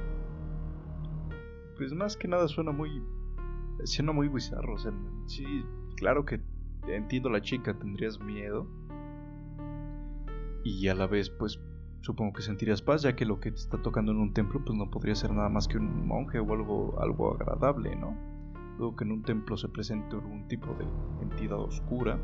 [1.79, 3.03] Pues más que nada suena muy.
[3.85, 4.75] Suena muy bizarro.
[4.75, 4.79] O
[5.27, 5.65] sí,
[5.97, 6.43] claro que
[6.87, 8.69] entiendo la chica, tendrías miedo.
[10.65, 11.61] Y a la vez, pues
[12.01, 14.77] supongo que sentirías paz, ya que lo que te está tocando en un templo, pues
[14.77, 18.17] no podría ser nada más que un monje o algo, algo agradable, ¿no?
[18.79, 20.87] Luego que en un templo se presente algún tipo de
[21.23, 22.19] entidad oscura.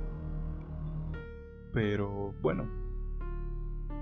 [1.72, 2.64] Pero bueno,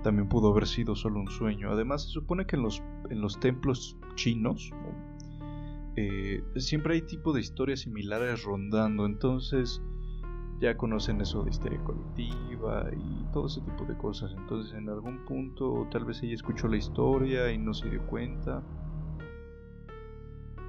[0.03, 1.71] también pudo haber sido solo un sueño.
[1.71, 4.71] Además, se supone que en los, en los templos chinos
[5.95, 9.05] eh, siempre hay tipo de historias similares rondando.
[9.05, 9.81] Entonces,
[10.59, 14.33] ya conocen eso de histeria colectiva y todo ese tipo de cosas.
[14.37, 18.61] Entonces, en algún punto, tal vez ella escuchó la historia y no se dio cuenta.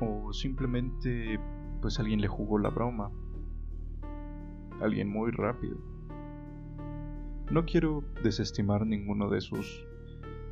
[0.00, 1.38] O simplemente
[1.81, 3.11] pues alguien le jugó la broma.
[4.81, 5.76] Alguien muy rápido.
[7.50, 9.87] No quiero desestimar ninguno de sus...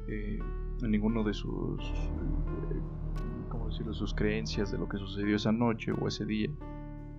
[0.08, 0.40] Eh,
[0.82, 1.80] ninguno de sus...
[1.80, 2.80] Eh,
[3.48, 3.94] ¿Cómo decirlo?
[3.94, 6.50] Sus creencias de lo que sucedió esa noche o ese día.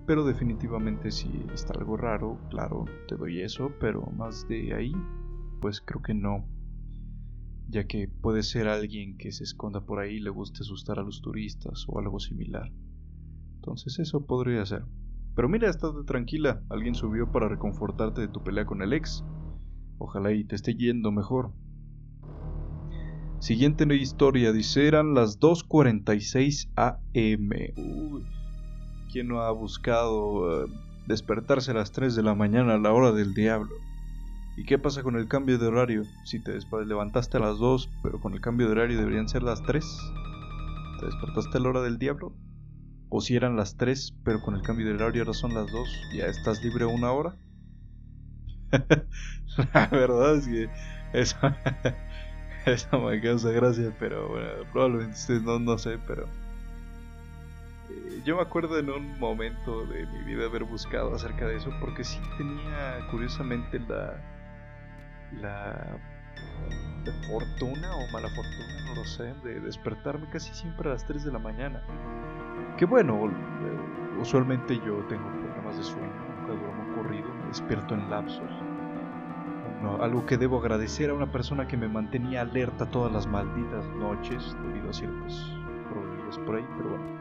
[0.09, 4.91] Pero definitivamente si está algo raro, claro, te doy eso, pero más de ahí,
[5.59, 6.47] pues creo que no.
[7.67, 11.03] Ya que puede ser alguien que se esconda por ahí y le guste asustar a
[11.03, 12.71] los turistas o algo similar.
[13.57, 14.83] Entonces eso podría ser.
[15.35, 19.23] Pero mira, estate tranquila, alguien subió para reconfortarte de tu pelea con el ex.
[19.99, 21.53] Ojalá y te esté yendo mejor.
[23.37, 27.51] Siguiente historia, dice, eran las 2.46 am.
[27.75, 28.38] Uy,
[29.11, 30.67] ¿quién no ha buscado eh,
[31.07, 33.75] despertarse a las 3 de la mañana a la hora del diablo?
[34.57, 36.03] ¿Y qué pasa con el cambio de horario?
[36.25, 39.63] Si te levantaste a las 2, pero con el cambio de horario deberían ser las
[39.63, 39.85] 3.
[40.99, 42.33] ¿Te despertaste a la hora del diablo?
[43.09, 45.89] O si eran las 3, pero con el cambio de horario ahora son las 2,
[46.13, 47.37] ¿ya estás libre una hora?
[49.73, 50.69] la verdad es que
[51.13, 51.37] eso,
[52.65, 56.27] eso me causa gracia, pero bueno, probablemente no, no sé, pero...
[57.89, 61.71] Eh, yo me acuerdo en un momento de mi vida haber buscado acerca de eso,
[61.79, 64.15] porque sí tenía curiosamente la...
[65.41, 65.99] la
[67.27, 71.31] fortuna o mala fortuna, no lo sé, de despertarme casi siempre a las 3 de
[71.31, 71.81] la mañana.
[72.77, 78.09] Que bueno, eh, usualmente yo tengo problemas de sueño, nunca duermo corrido, me despierto en
[78.09, 78.51] lapsos.
[80.01, 84.55] algo que debo agradecer a una persona que me mantenía alerta todas las malditas noches
[84.65, 85.53] debido a ciertos
[85.89, 87.18] problemas por ahí, pero bueno.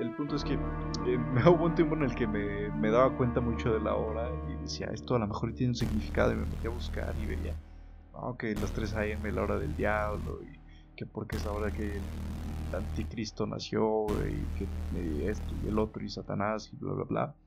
[0.00, 0.58] El punto es que eh,
[1.46, 4.62] hubo un tiempo en el que me, me, daba cuenta mucho de la hora y
[4.62, 7.54] decía, esto a lo mejor tiene un significado y me metí a buscar y veía,
[8.12, 9.32] ok, las 3 a.m.
[9.32, 10.64] la hora del diablo y
[10.96, 12.00] que porque es ahora que
[12.72, 17.34] anticristo nació y que esto y el otro y Satanás y bla bla bla.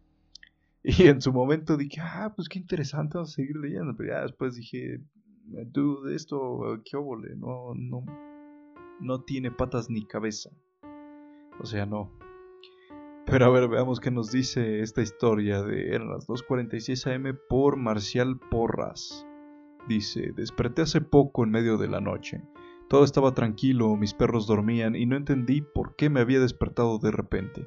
[0.83, 3.93] Y en su momento dije, ah, pues qué interesante, vamos a seguir leyendo.
[3.97, 5.01] Pero ya después dije,
[5.45, 8.05] dude, esto, qué óvole, no, no,
[9.01, 10.49] no tiene patas ni cabeza.
[11.59, 12.11] O sea, no.
[13.29, 17.75] Pero a ver, veamos qué nos dice esta historia de eran las 2.46 am por
[17.75, 19.27] Marcial Porras.
[19.85, 22.41] Dice, desperté hace poco en medio de la noche.
[22.87, 27.11] Todo estaba tranquilo, mis perros dormían y no entendí por qué me había despertado de
[27.11, 27.65] repente.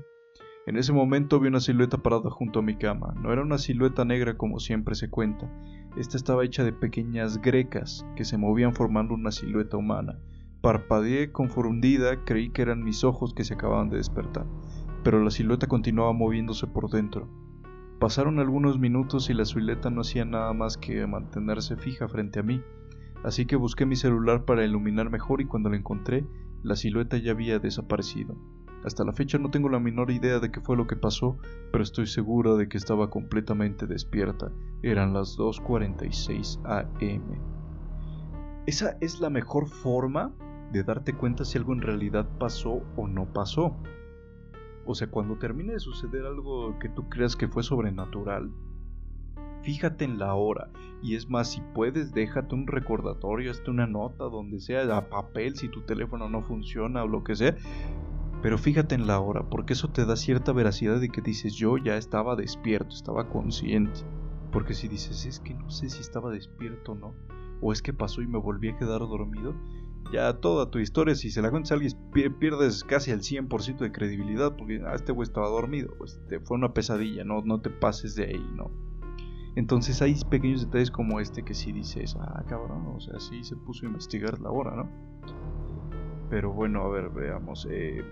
[0.66, 3.14] En ese momento vi una silueta parada junto a mi cama.
[3.20, 5.52] No era una silueta negra como siempre se cuenta.
[5.98, 10.18] Esta estaba hecha de pequeñas grecas que se movían formando una silueta humana.
[10.62, 14.46] Parpadeé confundida, creí que eran mis ojos que se acababan de despertar,
[15.02, 17.28] pero la silueta continuaba moviéndose por dentro.
[17.98, 22.42] Pasaron algunos minutos y la silueta no hacía nada más que mantenerse fija frente a
[22.42, 22.62] mí.
[23.22, 26.24] Así que busqué mi celular para iluminar mejor y cuando lo encontré,
[26.62, 28.36] la silueta ya había desaparecido.
[28.84, 31.36] Hasta la fecha no tengo la menor idea de qué fue lo que pasó,
[31.70, 34.50] pero estoy segura de que estaba completamente despierta.
[34.82, 37.36] Eran las 2.46 am.
[38.66, 40.32] Esa es la mejor forma
[40.72, 43.76] de darte cuenta si algo en realidad pasó o no pasó.
[44.84, 48.50] O sea, cuando termine de suceder algo que tú creas que fue sobrenatural,
[49.62, 50.70] fíjate en la hora.
[51.02, 55.56] Y es más, si puedes, déjate un recordatorio, hazte una nota donde sea, a papel,
[55.56, 57.56] si tu teléfono no funciona o lo que sea.
[58.42, 61.76] Pero fíjate en la hora, porque eso te da cierta veracidad de que dices, yo
[61.76, 64.00] ya estaba despierto, estaba consciente.
[64.50, 67.14] Porque si dices, es que no sé si estaba despierto o no,
[67.60, 69.54] o es que pasó y me volví a quedar dormido,
[70.12, 71.92] ya toda tu historia, si se la cuentas a alguien,
[72.38, 76.74] pierdes casi el 100% de credibilidad, porque ah, este güey estaba dormido, pues fue una
[76.74, 78.70] pesadilla, no, no te pases de ahí, ¿no?
[79.56, 83.56] Entonces hay pequeños detalles como este que sí dices, ah, cabrón, o sea, sí se
[83.56, 84.88] puso a investigar la hora, ¿no?
[86.28, 87.66] Pero bueno, a ver, veamos.
[87.70, 88.04] Eh,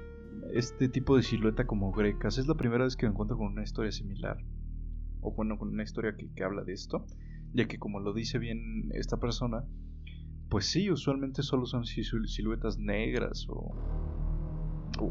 [0.53, 3.63] este tipo de silueta como grecas es la primera vez que me encuentro con una
[3.63, 4.39] historia similar.
[5.21, 7.07] O bueno, con una historia que habla de esto.
[7.55, 9.65] ya que como lo dice bien esta persona,
[10.49, 13.75] pues sí, usualmente solo son siluetas negras o,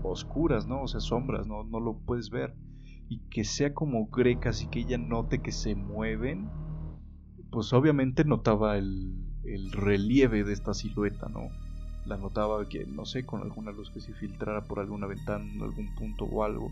[0.03, 0.81] oscuras, ¿no?
[0.81, 1.63] O sea, sombras, ¿no?
[1.63, 2.55] no lo puedes ver.
[3.09, 6.49] Y que sea como grecas y que ella note que se mueven,
[7.51, 9.13] pues obviamente notaba el,
[9.45, 11.49] el relieve de esta silueta, ¿no?
[12.05, 15.61] La notaba que, no sé, con alguna luz que se filtrara por alguna ventana, en
[15.61, 16.71] algún punto o algo.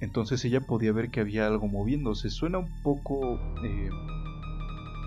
[0.00, 2.30] Entonces ella podía ver que había algo moviéndose.
[2.30, 3.38] Suena un poco...
[3.64, 3.90] Eh,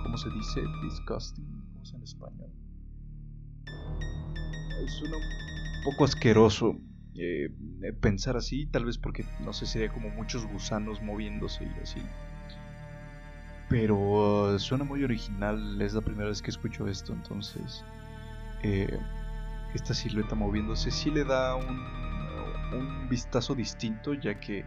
[0.03, 0.61] ¿Cómo se dice?
[0.83, 1.45] Disgusting.
[1.73, 2.44] ¿Cómo es en español?
[4.87, 6.77] Suena un poco asqueroso
[7.15, 7.49] eh,
[8.01, 12.01] pensar así, tal vez porque, no sé, sería como muchos gusanos moviéndose y así.
[13.69, 17.83] Pero suena muy original, es la primera vez que escucho esto, entonces
[18.63, 18.99] eh,
[19.73, 24.65] esta silueta moviéndose sí le da un vistazo distinto, ya que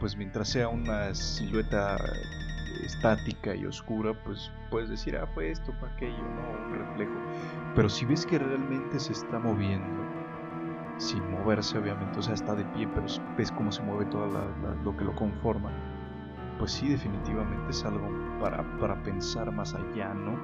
[0.00, 1.96] pues mientras sea una silueta
[2.84, 7.12] estática y oscura, pues puedes decir, ah, fue esto, fue aquello, no, un reflejo.
[7.74, 10.02] Pero si ves que realmente se está moviendo,
[10.96, 13.06] sin moverse obviamente, o sea, está de pie, pero
[13.36, 14.26] ves cómo se mueve todo
[14.82, 15.70] lo que lo conforma,
[16.58, 18.08] pues sí, definitivamente es algo
[18.40, 20.38] para, para pensar más allá, ¿no?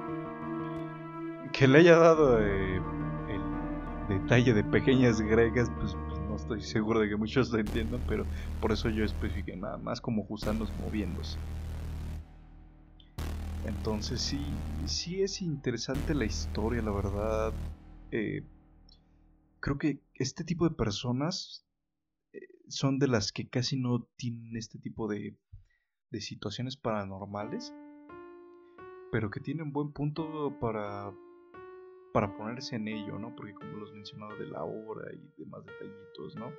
[1.51, 2.75] Que le haya dado eh,
[3.29, 3.41] el
[4.07, 8.27] detalle de pequeñas gregas, pues, pues, no estoy seguro de que muchos lo entiendan, pero
[8.59, 11.39] por eso yo especifiqué nada más como gusanos moviéndose.
[13.69, 14.57] Entonces sí,
[14.87, 17.53] sí es interesante la historia, la verdad.
[18.09, 18.43] Eh,
[19.59, 21.67] creo que este tipo de personas
[22.33, 25.37] eh, son de las que casi no tienen este tipo de,
[26.09, 27.71] de situaciones paranormales,
[29.11, 31.13] pero que tienen buen punto para,
[32.11, 33.35] para ponerse en ello, ¿no?
[33.35, 36.51] Porque como los mencionado de la hora y demás detallitos, ¿no?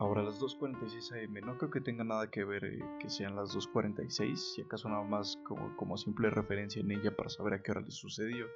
[0.00, 3.54] Ahora las 2.46 am, no creo que tenga nada que ver eh, que sean las
[3.54, 7.70] 2.46, si acaso nada más como, como simple referencia en ella para saber a qué
[7.70, 8.46] hora le sucedió,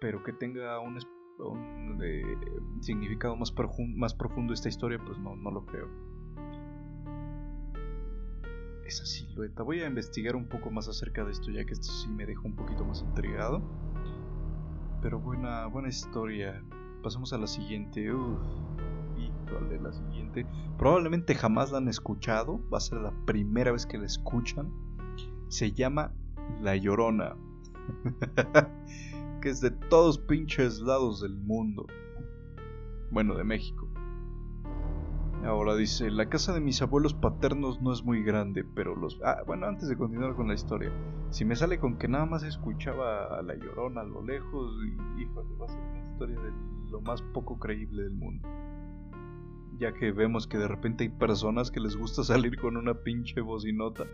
[0.00, 0.98] pero que tenga un,
[1.40, 2.22] un eh,
[2.80, 3.52] significado más,
[3.96, 5.88] más profundo esta historia, pues no, no lo creo.
[8.84, 12.08] Esa silueta, voy a investigar un poco más acerca de esto, ya que esto sí
[12.08, 13.60] me dejó un poquito más intrigado.
[15.02, 16.62] Pero buena, buena historia.
[17.02, 18.14] Pasamos a la siguiente.
[18.14, 18.75] Uf
[19.82, 20.46] la siguiente.
[20.78, 24.72] Probablemente jamás la han escuchado, va a ser la primera vez que la escuchan.
[25.48, 26.12] Se llama
[26.60, 27.36] La Llorona.
[29.40, 31.86] que es de todos pinches lados del mundo.
[33.10, 33.88] Bueno, de México.
[35.44, 39.20] Ahora dice, la casa de mis abuelos paternos no es muy grande, pero los...
[39.22, 40.90] Ah, bueno, antes de continuar con la historia,
[41.30, 44.72] si me sale con que nada más escuchaba a la llorona a lo lejos,
[45.18, 46.50] híjole, va a ser una historia de
[46.90, 48.48] lo más poco creíble del mundo
[49.78, 53.40] ya que vemos que de repente hay personas que les gusta salir con una pinche
[53.40, 54.04] bocinota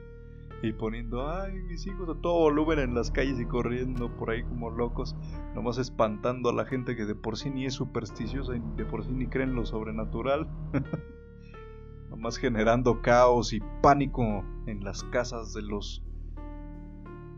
[0.62, 4.44] y poniendo, ay, mis hijos a todo volumen en las calles y corriendo por ahí
[4.44, 5.16] como locos,
[5.54, 9.04] nomás espantando a la gente que de por sí ni es supersticiosa y de por
[9.04, 10.48] sí ni cree en lo sobrenatural,
[12.10, 16.04] nomás generando caos y pánico en las casas de los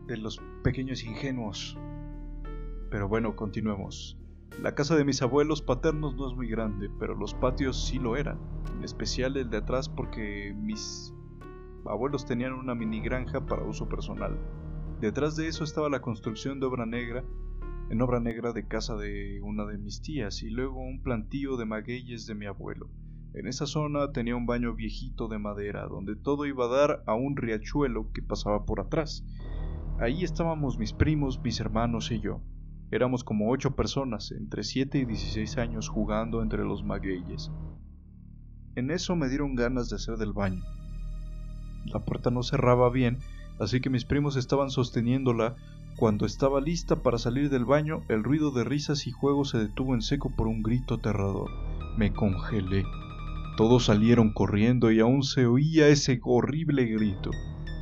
[0.05, 1.79] de los pequeños ingenuos.
[2.91, 4.19] Pero bueno, continuemos.
[4.61, 8.15] La casa de mis abuelos paternos no es muy grande, pero los patios sí lo
[8.15, 8.39] eran,
[8.75, 11.13] en especial el de atrás porque mis
[11.85, 14.37] abuelos tenían una mini granja para uso personal.
[15.01, 17.23] Detrás de eso estaba la construcción de obra negra,
[17.89, 21.65] en obra negra de casa de una de mis tías y luego un plantío de
[21.65, 22.89] magueyes de mi abuelo.
[23.33, 27.13] En esa zona tenía un baño viejito de madera donde todo iba a dar a
[27.13, 29.25] un riachuelo que pasaba por atrás.
[29.99, 32.39] Ahí estábamos mis primos, mis hermanos y yo.
[32.95, 37.51] Éramos como ocho personas, entre 7 y 16 años, jugando entre los magueyes.
[38.77, 40.63] En eso me dieron ganas de hacer del baño.
[41.87, 43.17] La puerta no cerraba bien,
[43.59, 45.57] así que mis primos estaban sosteniéndola.
[45.97, 49.93] Cuando estaba lista para salir del baño, el ruido de risas y juegos se detuvo
[49.93, 51.51] en seco por un grito aterrador.
[51.97, 52.85] Me congelé.
[53.57, 57.31] Todos salieron corriendo y aún se oía ese horrible grito.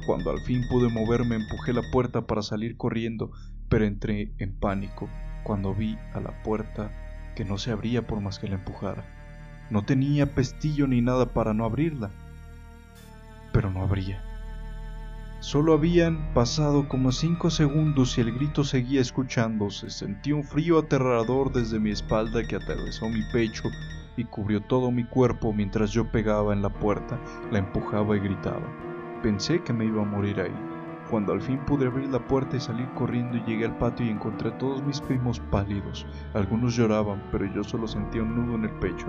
[0.07, 3.29] Cuando al fin pude moverme empujé la puerta para salir corriendo,
[3.73, 5.09] pero entré en pánico
[5.41, 6.91] cuando vi a la puerta
[7.35, 9.03] que no se abría por más que la empujara.
[9.71, 12.11] No tenía pestillo ni nada para no abrirla,
[13.51, 14.21] pero no abría.
[15.39, 19.89] Solo habían pasado como cinco segundos y el grito seguía escuchándose.
[19.89, 23.63] Sentí un frío aterrador desde mi espalda que atravesó mi pecho
[24.15, 27.19] y cubrió todo mi cuerpo mientras yo pegaba en la puerta,
[27.51, 28.71] la empujaba y gritaba.
[29.23, 30.72] Pensé que me iba a morir ahí
[31.13, 34.49] cuando al fin pude abrir la puerta y salir corriendo llegué al patio y encontré
[34.49, 36.07] a todos mis primos pálidos.
[36.33, 39.05] Algunos lloraban, pero yo solo sentía un nudo en el pecho.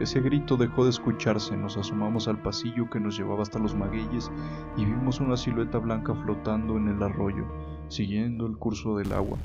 [0.00, 4.30] Ese grito dejó de escucharse, nos asomamos al pasillo que nos llevaba hasta los magueyes
[4.78, 7.44] y vimos una silueta blanca flotando en el arroyo,
[7.88, 9.36] siguiendo el curso del agua.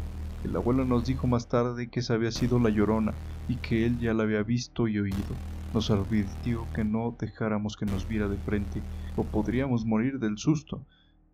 [0.46, 3.12] El abuelo nos dijo más tarde que esa había sido la llorona
[3.50, 5.36] y que él ya la había visto y oído.
[5.74, 8.82] Nos advirtió que no dejáramos que nos viera de frente
[9.18, 10.86] o podríamos morir del susto.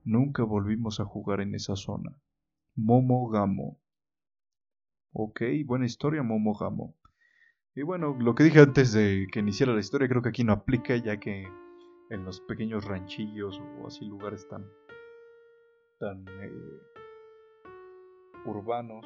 [0.08, 2.18] Nunca volvimos a jugar en esa zona.
[2.76, 3.78] Momo Gamo.
[5.12, 6.96] Ok, buena historia, Momo Gamo.
[7.76, 10.54] Y bueno, lo que dije antes de que iniciara la historia creo que aquí no
[10.54, 11.46] aplica ya que
[12.10, 14.66] en los pequeños ranchillos o así lugares tan
[16.00, 16.82] tan eh,
[18.46, 19.06] urbanos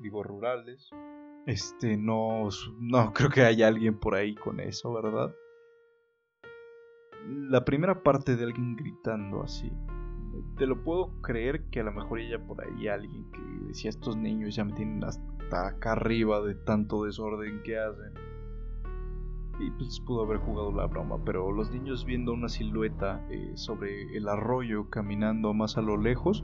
[0.00, 0.88] digo rurales
[1.46, 2.48] este no
[2.78, 5.34] no creo que haya alguien por ahí con eso verdad
[7.26, 9.70] la primera parte de alguien gritando así
[10.56, 14.16] te lo puedo creer que a lo mejor ella por ahí alguien que decía estos
[14.16, 18.12] niños ya me tienen hasta acá arriba de tanto desorden que hacen.
[19.58, 24.16] Y pues pudo haber jugado la broma, pero los niños viendo una silueta eh, sobre
[24.16, 26.42] el arroyo caminando más a lo lejos,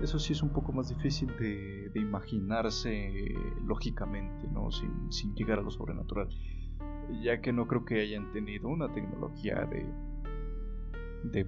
[0.00, 3.34] eso sí es un poco más difícil de, imaginarse
[3.66, 4.70] lógicamente, ¿no?
[4.70, 6.28] Sin, sin llegar a lo sobrenatural.
[7.22, 9.86] Ya que no creo que hayan tenido una tecnología de,
[11.24, 11.46] de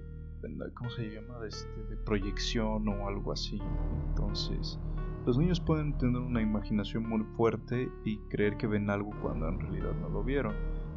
[0.74, 1.38] ¿cómo se llama?
[1.40, 3.60] De, este, de proyección o algo así.
[4.08, 4.78] Entonces,
[5.26, 9.60] los niños pueden tener una imaginación muy fuerte y creer que ven algo cuando en
[9.60, 10.54] realidad no lo vieron.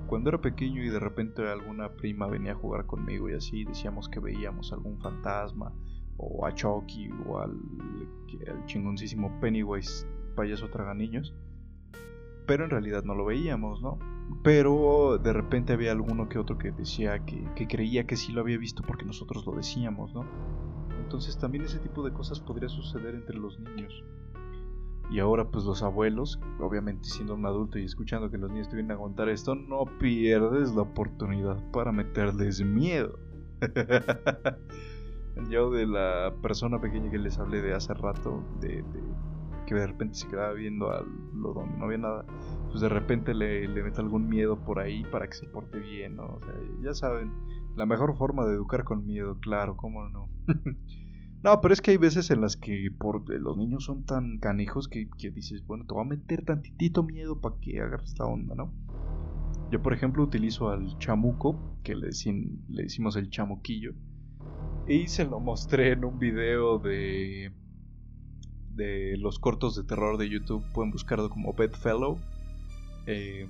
[0.07, 4.09] Cuando era pequeño y de repente alguna prima venía a jugar conmigo y así decíamos
[4.09, 5.74] que veíamos algún fantasma
[6.18, 7.57] o a Chucky o al,
[8.47, 11.34] al chingoncísimo Pennywise payaso traga niños,
[12.45, 13.99] pero en realidad no lo veíamos, ¿no?
[14.43, 18.57] Pero de repente había alguno que otro que decía que, creía que sí lo había
[18.57, 20.25] visto porque nosotros lo decíamos, ¿no?
[21.01, 24.03] Entonces también ese tipo de cosas podría suceder entre los niños.
[25.11, 28.75] Y ahora pues los abuelos, obviamente siendo un adulto y escuchando que los niños te
[28.75, 33.19] vienen a contar esto, no pierdes la oportunidad para meterles miedo.
[35.49, 38.83] Yo de la persona pequeña que les hablé de hace rato, de,
[39.66, 41.03] que de repente se quedaba viendo a
[41.34, 42.26] lo donde no había nada,
[42.70, 46.16] pues de repente le, le mete algún miedo por ahí para que se porte bien,
[46.18, 46.26] ¿no?
[46.26, 47.32] O sea, ya saben,
[47.76, 50.30] la mejor forma de educar con miedo, claro, cómo no.
[51.43, 54.39] no, pero es que hay veces en las que por, eh, los niños son tan
[54.39, 58.26] canijos que, que dices, bueno, te voy a meter tantitito miedo para que agarres esta
[58.26, 58.74] onda, ¿no?
[59.72, 62.09] Yo, por ejemplo, utilizo al chamuco, que le,
[62.70, 63.93] le decimos el chamuquillo,
[64.88, 67.51] y se lo mostré en un video de
[68.76, 72.17] de los cortos de terror de YouTube pueden buscarlo como Bedfellow
[73.05, 73.47] eh,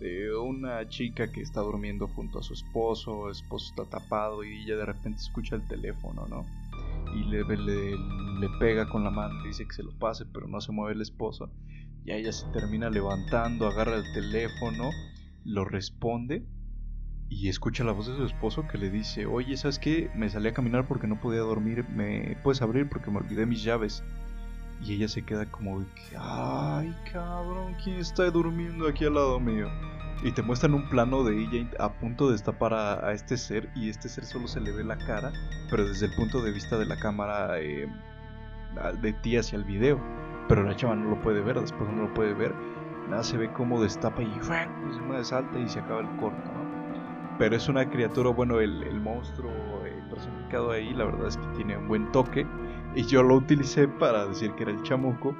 [0.00, 4.62] de una chica que está durmiendo junto a su esposo, el esposo está tapado y
[4.62, 6.44] ella de repente escucha el teléfono, ¿no?
[7.14, 10.48] Y le, le, le pega con la mano, le dice que se lo pase, pero
[10.48, 11.50] no se mueve el esposo.
[12.04, 14.90] Y ella se termina levantando, agarra el teléfono,
[15.44, 16.44] lo responde
[17.28, 20.10] y escucha la voz de su esposo que le dice, oye, ¿sabes qué?
[20.16, 23.62] Me salí a caminar porque no podía dormir, ¿me puedes abrir porque me olvidé mis
[23.62, 24.02] llaves?
[24.82, 25.84] Y ella se queda como
[26.18, 29.68] ay cabrón, ¿quién está durmiendo aquí al lado mío?
[30.22, 33.88] Y te muestran un plano de ella a punto de destapar a, este ser y
[33.88, 35.32] este ser solo se le ve la cara,
[35.70, 37.88] pero desde el punto de vista de la cámara eh,
[39.00, 39.98] de ti hacia el video.
[40.48, 42.54] Pero la chava no lo puede ver, después no lo puede ver.
[43.08, 46.50] Nada se ve como destapa y se me salta y se acaba el corto,
[47.38, 49.50] Pero es una criatura, bueno, el, el monstruo
[49.86, 52.46] eh, personificado ahí, la verdad es que tiene un buen toque
[52.94, 55.36] y yo lo utilicé para decir que era el chamuco.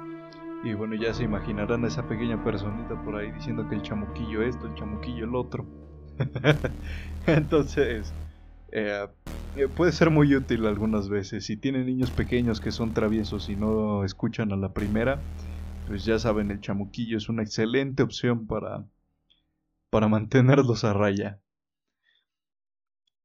[0.63, 4.43] Y bueno, ya se imaginarán a esa pequeña personita por ahí diciendo que el chamuquillo
[4.43, 5.65] esto, el chamuquillo el otro.
[7.27, 8.13] Entonces,
[8.71, 9.07] eh,
[9.75, 11.45] puede ser muy útil algunas veces.
[11.45, 15.19] Si tienen niños pequeños que son traviesos y no escuchan a la primera,
[15.87, 18.85] pues ya saben, el chamuquillo es una excelente opción para,
[19.89, 21.39] para mantenerlos a raya.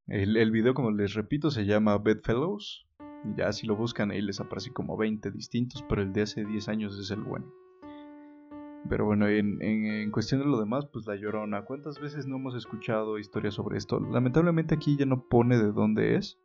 [0.07, 2.87] El video, como les repito, se llama Bedfellows.
[3.37, 6.69] Ya si lo buscan ahí les aparece como 20 distintos, pero el de hace 10
[6.69, 7.47] años es el bueno.
[8.89, 11.65] Pero bueno, en, cuestión de lo demás, pues La Llorona.
[11.65, 13.99] ¿Cuántas veces no hemos escuchado historias sobre esto?
[13.99, 16.39] Lamentablemente aquí ya no pone de dónde es,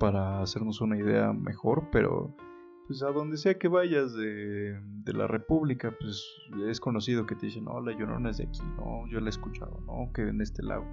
[0.00, 2.34] para hacernos una idea mejor, pero
[2.86, 6.26] pues a donde sea que vayas de, de la República, pues
[6.66, 9.30] es conocido que te dicen, no, La Llorona es de aquí, no, yo la he
[9.30, 10.84] escuchado, no, que en este lado.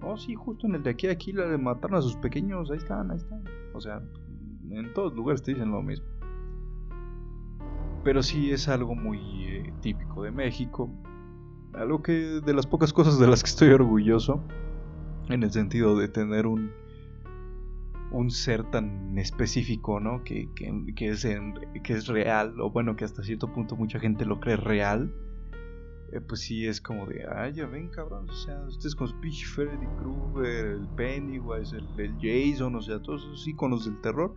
[0.00, 3.10] No, sí, justo en el de aquí, aquí la mataron a sus pequeños, ahí están,
[3.10, 3.42] ahí están.
[3.72, 4.02] O sea,
[4.70, 6.06] en todos lugares te dicen lo mismo.
[8.04, 10.90] Pero sí es algo muy eh, típico de México.
[11.74, 12.12] Algo que
[12.44, 14.42] de las pocas cosas de las que estoy orgulloso.
[15.28, 16.70] En el sentido de tener un,
[18.12, 20.22] un ser tan específico, ¿no?
[20.24, 21.26] Que, que, es
[21.82, 25.12] que es real, o bueno, que hasta cierto punto mucha gente lo cree real.
[26.12, 29.46] eh, pues sí es como de, ah, ya ven, cabrón, o sea, ustedes con Speech,
[29.46, 34.34] Freddy Krueger, el Pennywise, el, el, Jason, o sea, todos esos iconos del terror.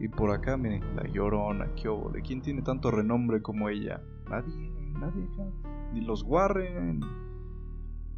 [0.00, 4.00] Y por acá, miren, la Llorona, qué ¿de quién tiene tanto renombre como ella?
[4.30, 5.44] Nadie, nadie acá.
[5.92, 7.00] Ni los Warren.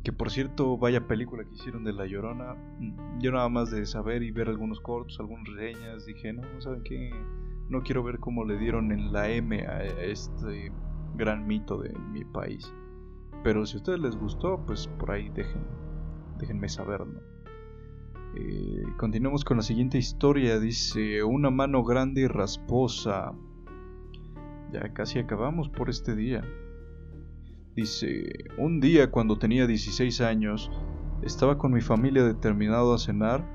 [0.05, 2.55] Que por cierto, vaya película que hicieron de La Llorona.
[2.78, 6.85] Mm, yo nada más de saber y ver algunos cortos, algunas reseñas, dije, no, ¿saben
[6.85, 7.11] qué?
[7.68, 10.70] No quiero ver cómo le dieron en la M a este
[11.16, 12.72] gran mito de mi país.
[13.43, 15.62] Pero si a ustedes les gustó, pues por ahí dejen,
[16.39, 17.32] déjenme saberlo.
[18.35, 20.59] Eh, continuamos con la siguiente historia.
[20.59, 23.33] Dice, una mano grande y rasposa.
[24.72, 26.43] Ya casi acabamos por este día.
[27.76, 28.24] Dice,
[28.59, 30.70] un día cuando tenía 16 años,
[31.22, 33.47] estaba con mi familia determinado a cenar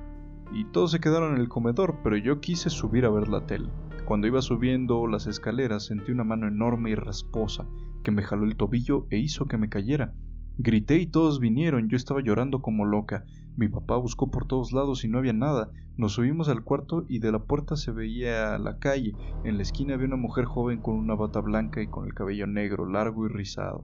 [0.53, 3.69] y todos se quedaron en el comedor, pero yo quise subir a ver la tele.
[4.05, 7.67] Cuando iba subiendo las escaleras sentí una mano enorme y rasposa
[8.03, 10.13] que me jaló el tobillo e hizo que me cayera.
[10.57, 13.25] Grité y todos vinieron, yo estaba llorando como loca.
[13.57, 15.71] Mi papá buscó por todos lados y no había nada.
[15.97, 19.15] Nos subimos al cuarto y de la puerta se veía la calle.
[19.43, 22.45] En la esquina había una mujer joven con una bata blanca y con el cabello
[22.45, 23.83] negro, largo y rizado.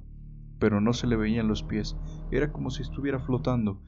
[0.59, 1.95] Pero no se le veían los pies,
[2.29, 3.81] era como si estuviera flotando.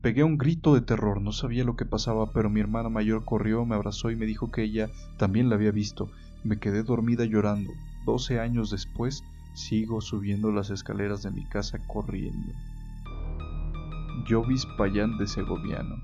[0.00, 3.66] Pegué un grito de terror, no sabía lo que pasaba, pero mi hermana mayor corrió,
[3.66, 6.08] me abrazó y me dijo que ella también la había visto.
[6.44, 7.72] Me quedé dormida llorando.
[8.06, 9.24] Doce años después,
[9.54, 12.52] sigo subiendo las escaleras de mi casa corriendo.
[14.28, 15.96] Jovis Payán de Segoviano.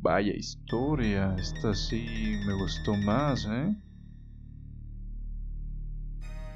[0.00, 3.74] Vaya historia, esta sí me gustó más, ¿eh?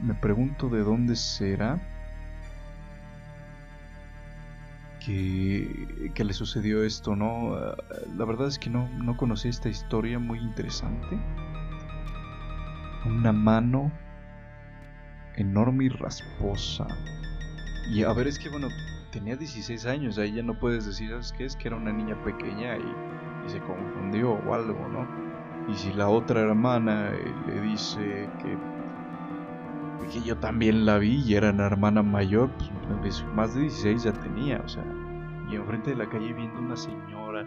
[0.00, 1.80] Me pregunto de dónde será
[5.04, 7.56] que, le sucedió esto, ¿no?
[8.16, 11.18] La verdad es que no, no conocí esta historia muy interesante.
[13.06, 13.90] Una mano
[15.36, 16.86] enorme y rasposa.
[17.90, 18.68] Y a ver, es que bueno,
[19.11, 21.44] tenía 16 años, ahí ya no puedes decir, ¿sabes qué?
[21.44, 22.94] Es que era una niña pequeña y,
[23.48, 25.06] se confundió o algo, ¿no?
[25.72, 28.59] Y si la otra hermana eh, le dice que,
[30.12, 34.02] que yo también la vi y era una hermana mayor, pues, pues más de 16
[34.02, 34.84] ya tenía, o sea,
[35.50, 37.46] y enfrente de la calle viendo una señora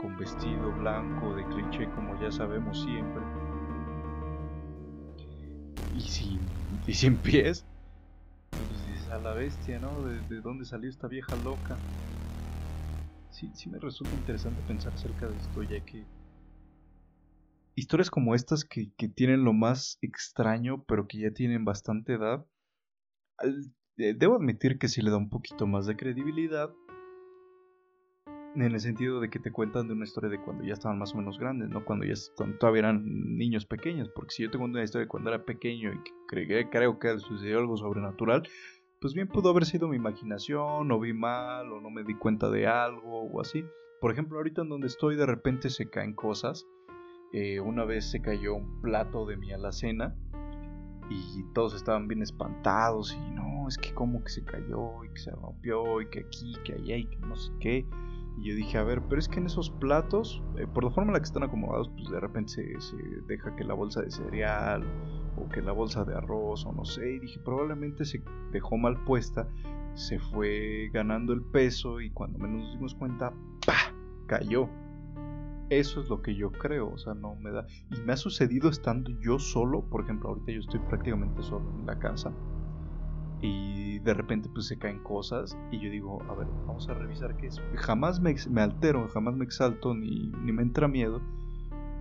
[0.00, 3.22] con vestido blanco de cliché como ya sabemos siempre
[5.94, 6.40] y sin,
[6.86, 7.64] y sin pies
[8.50, 11.78] pues a la bestia no de, dónde salió esta vieja loca.
[13.30, 16.06] Sí, sí me resulta interesante pensar acerca de esto ya que
[17.76, 22.46] historias como estas que, que tienen lo más extraño pero que ya tienen bastante edad
[23.98, 26.70] eh, debo admitir que sí le da un poquito más de credibilidad
[28.64, 31.14] en el sentido de que te cuentan de una historia de cuando ya estaban más
[31.14, 32.14] o menos grandes, no cuando ya
[32.58, 33.04] todavía eran
[33.36, 36.68] niños pequeños, porque si yo te cuento una historia de cuando era pequeño y que
[36.70, 38.48] creo que sucedió algo sobrenatural,
[39.00, 42.50] pues bien pudo haber sido mi imaginación, o vi mal, o no me di cuenta
[42.50, 43.64] de algo, o así.
[44.00, 46.66] Por ejemplo, ahorita en donde estoy de repente se caen cosas.
[47.32, 50.16] Eh, una vez se cayó un plato de mi alacena
[51.10, 55.20] y todos estaban bien espantados y no, es que como que se cayó y que
[55.20, 57.86] se rompió y que aquí, que allá y que no sé qué.
[58.36, 61.10] Y yo dije, a ver, pero es que en esos platos, eh, por la forma
[61.10, 64.84] en la que están acomodados, pues de repente se, deja que la bolsa de cereal
[65.36, 67.14] o que la bolsa de arroz o no sé.
[67.14, 68.22] Y dije, probablemente se
[68.52, 69.48] dejó mal puesta,
[69.94, 73.32] se fue ganando el peso y cuando menos nos dimos cuenta,
[73.64, 73.94] ¡pa!
[74.26, 74.68] cayó.
[75.70, 77.66] Eso es lo que yo creo, o sea, no me da.
[77.90, 81.86] Y me ha sucedido estando yo solo, por ejemplo, ahorita yo estoy prácticamente solo en
[81.86, 82.32] la casa
[83.40, 87.36] y de repente pues se caen cosas y yo digo, a ver, vamos a revisar
[87.36, 87.60] qué es.
[87.74, 91.20] Jamás me, altero, jamás me exalto ni, ni, me entra miedo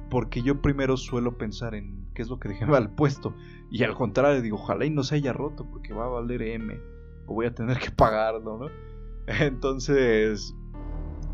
[0.10, 3.34] porque yo primero suelo pensar en qué es lo que dejé mal puesto
[3.70, 6.80] y al contrario digo, ojalá y no se haya roto porque va a valer M
[7.26, 8.68] o voy a tener que pagarlo, ¿no?
[9.28, 10.56] Entonces,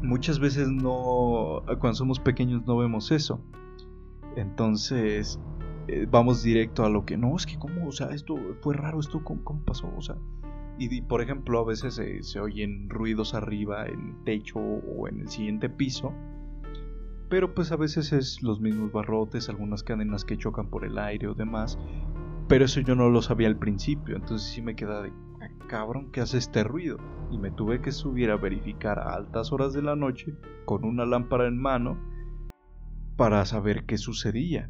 [0.01, 3.41] muchas veces no, cuando somos pequeños no vemos eso.
[4.35, 5.39] Entonces,
[5.87, 8.99] eh, vamos directo a lo que no, es que cómo, o sea, esto fue raro,
[8.99, 10.15] esto cómo, pasó, o sea,
[10.77, 15.29] y, por ejemplo a veces se oyen ruidos arriba en el techo o en el
[15.29, 16.13] siguiente piso,
[17.29, 21.27] pero pues a veces es los mismos barrotes, algunas cadenas que chocan por el aire
[21.27, 21.77] o demás,
[22.47, 25.13] pero eso yo no lo sabía al principio, entonces sí me queda de,
[25.67, 26.97] cabrón, ¿qué hace este ruido?
[27.31, 31.05] Y me tuve que subir a verificar a altas horas de la noche con una
[31.05, 31.97] lámpara en mano
[33.15, 34.69] para saber qué sucedía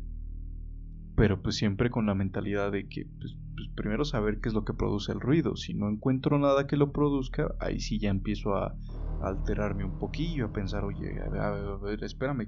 [1.22, 4.65] pero pues siempre con la mentalidad de que pues, pues, primero saber qué es lo
[4.65, 5.55] que produce el ruido.
[5.55, 8.76] Si no encuentro nada que lo produzca, ahí sí ya empiezo a,
[9.22, 12.47] alterarme un poquillo, a pensar, oye, a ver, espérame,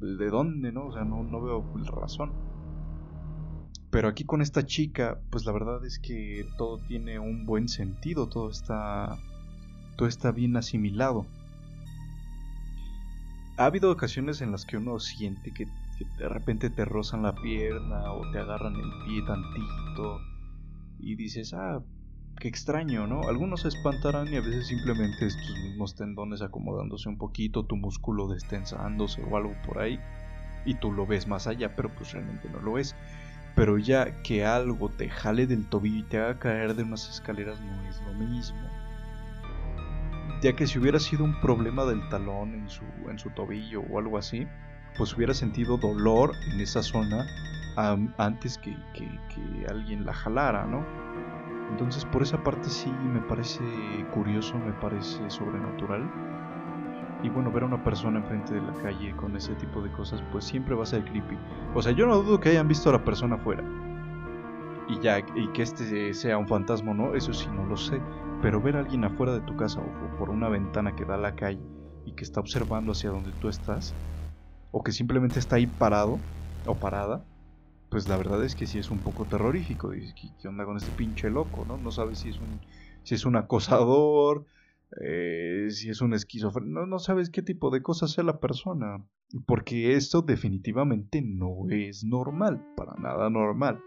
[0.00, 0.72] ¿de dónde?
[0.72, 0.86] no?
[0.86, 2.32] O sea, no, no veo razón.
[3.92, 8.28] Pero aquí con esta chica, pues la verdad es que todo tiene un buen sentido,
[8.28, 9.20] todo está,
[9.96, 11.26] todo está bien asimilado.
[13.56, 15.68] Ha habido ocasiones en las que uno siente que,
[16.18, 20.20] de repente te rozan la pierna o te agarran el pie tantito
[20.98, 21.82] y dices, ah,
[22.38, 23.28] qué extraño, ¿no?
[23.28, 27.76] Algunos se espantarán y a veces simplemente es tus mismos tendones acomodándose un poquito, tu
[27.76, 29.98] músculo destensándose o algo por ahí
[30.64, 32.94] y tú lo ves más allá, pero pues realmente no lo es.
[33.54, 37.60] Pero ya que algo te jale del tobillo y te haga caer de unas escaleras
[37.60, 38.60] no es lo mismo.
[40.42, 43.98] Ya que si hubiera sido un problema del talón en su, en su tobillo o
[43.98, 44.46] algo así,
[44.96, 47.26] pues hubiera sentido dolor en esa zona
[48.18, 50.84] antes que, que, alguien la jalara, ¿no?
[51.70, 53.64] Entonces por esa parte sí me parece
[54.12, 56.10] curioso, me parece sobrenatural.
[57.22, 60.22] Y bueno, ver a una persona enfrente de la calle con ese tipo de cosas,
[60.32, 61.38] pues siempre va a ser creepy.
[61.72, 63.64] O sea, yo no dudo que hayan visto a la persona afuera.
[64.88, 68.02] Y ya, y que este sea un fantasma no, eso sí no lo sé.
[68.42, 71.18] Pero ver a alguien afuera de tu casa o por una ventana que da a
[71.18, 71.62] la calle
[72.04, 73.96] y que está observando hacia donde tú estás,
[74.72, 76.20] o que simplemente está ahí parado
[76.66, 77.24] o parada,
[77.88, 79.90] pues la verdad es que sí es un poco terrorífico.
[79.90, 81.64] ¿qué onda con este pinche loco?
[81.64, 82.60] No, no sabes si es un,
[83.04, 84.46] si es un acosador,
[85.00, 89.06] eh, si es un esquizofrénico, no, sabes qué tipo de cosas sea la persona,
[89.46, 93.80] porque esto definitivamente no es normal, para nada normal.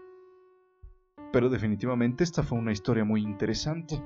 [1.32, 4.02] Pero definitivamente esta fue una historia muy interesante.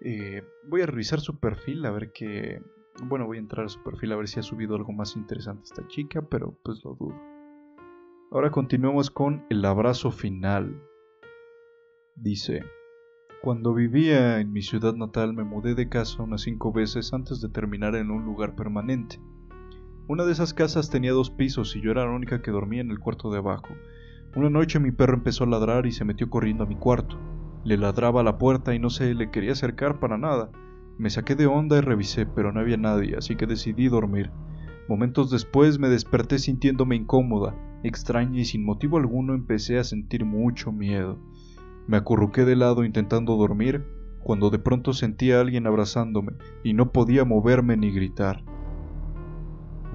[0.00, 2.60] Eh, voy a revisar su perfil a ver qué...
[3.02, 5.64] Bueno, voy a entrar a su perfil a ver si ha subido algo más interesante
[5.64, 7.20] esta chica, pero pues lo dudo.
[8.30, 10.80] Ahora continuamos con el abrazo final.
[12.14, 12.62] Dice...
[13.42, 17.50] Cuando vivía en mi ciudad natal me mudé de casa unas cinco veces antes de
[17.50, 19.20] terminar en un lugar permanente.
[20.08, 22.90] Una de esas casas tenía dos pisos y yo era la única que dormía en
[22.90, 23.68] el cuarto de abajo.
[24.34, 27.18] Una noche mi perro empezó a ladrar y se metió corriendo a mi cuarto.
[27.64, 30.50] Le ladraba a la puerta y no se le quería acercar para nada.
[30.98, 34.30] Me saqué de onda y revisé, pero no había nadie, así que decidí dormir.
[34.88, 40.72] Momentos después me desperté sintiéndome incómoda, extraña y sin motivo alguno empecé a sentir mucho
[40.72, 41.18] miedo.
[41.86, 43.84] Me acurruqué de lado intentando dormir
[44.22, 46.32] cuando de pronto sentí a alguien abrazándome
[46.62, 48.42] y no podía moverme ni gritar.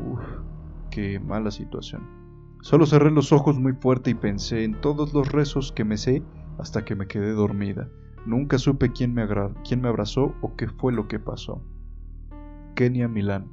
[0.06, 0.22] Uf,
[0.92, 2.04] qué mala situación.
[2.62, 6.24] Solo cerré los ojos muy fuerte y pensé en todos los rezos que me sé
[6.58, 7.90] hasta que me quedé dormida.
[8.30, 9.28] Nunca supe quién me,
[9.68, 11.64] quién me abrazó o qué fue lo que pasó.
[12.76, 13.48] Kenia Milán.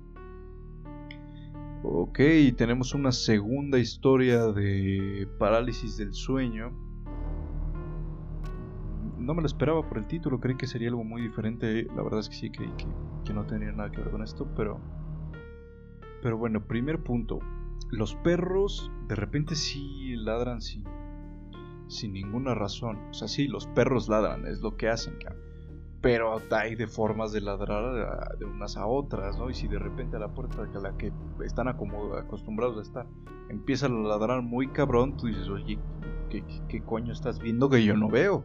[1.83, 2.20] Ok,
[2.57, 6.72] tenemos una segunda historia de parálisis del sueño
[9.27, 11.85] no me lo esperaba por el título, creí que sería algo muy diferente.
[11.97, 14.81] La verdad es que sí, creí que, no tenía nada que ver con esto, pero.
[16.22, 17.41] Pero bueno, primer punto.
[17.91, 20.85] Los perros de repente sí ladran sin,
[21.89, 22.99] sin ninguna razón.
[23.11, 25.14] O sea, sí, los perros ladran, es lo que hacen,
[26.01, 29.51] Pero hay de formas de ladrar de unas a otras, ¿no?
[29.51, 31.12] Y si de repente a la puerta a la que
[31.45, 33.07] están acostumbrados a estar
[33.49, 35.78] empiezan a ladrar muy cabrón, tú dices, oye,
[36.30, 38.45] ¿qué, qué coño estás viendo que yo no veo?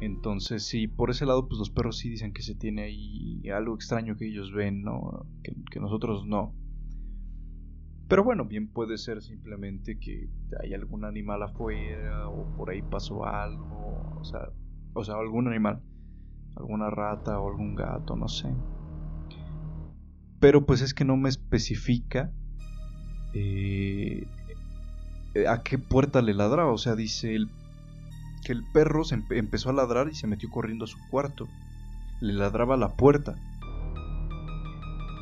[0.00, 3.74] Entonces, sí, por ese lado, pues los perros sí dicen que se tiene ahí algo
[3.74, 5.26] extraño que ellos ven, ¿no?
[5.42, 6.54] Que, nosotros no.
[8.08, 10.28] Pero bueno, bien puede ser simplemente que
[10.62, 14.48] hay algún animal afuera o por ahí pasó algo, o sea,
[14.94, 15.82] o sea, algún animal,
[16.54, 18.48] alguna rata o algún gato, no sé.
[20.38, 22.30] Pero pues es que no me especifica
[23.34, 24.26] eh,
[25.48, 27.50] a qué puerta le ladra, o sea, dice el
[28.44, 31.48] que el perro se empezó a ladrar y se metió corriendo a su cuarto.
[32.20, 33.34] Le ladraba la puerta.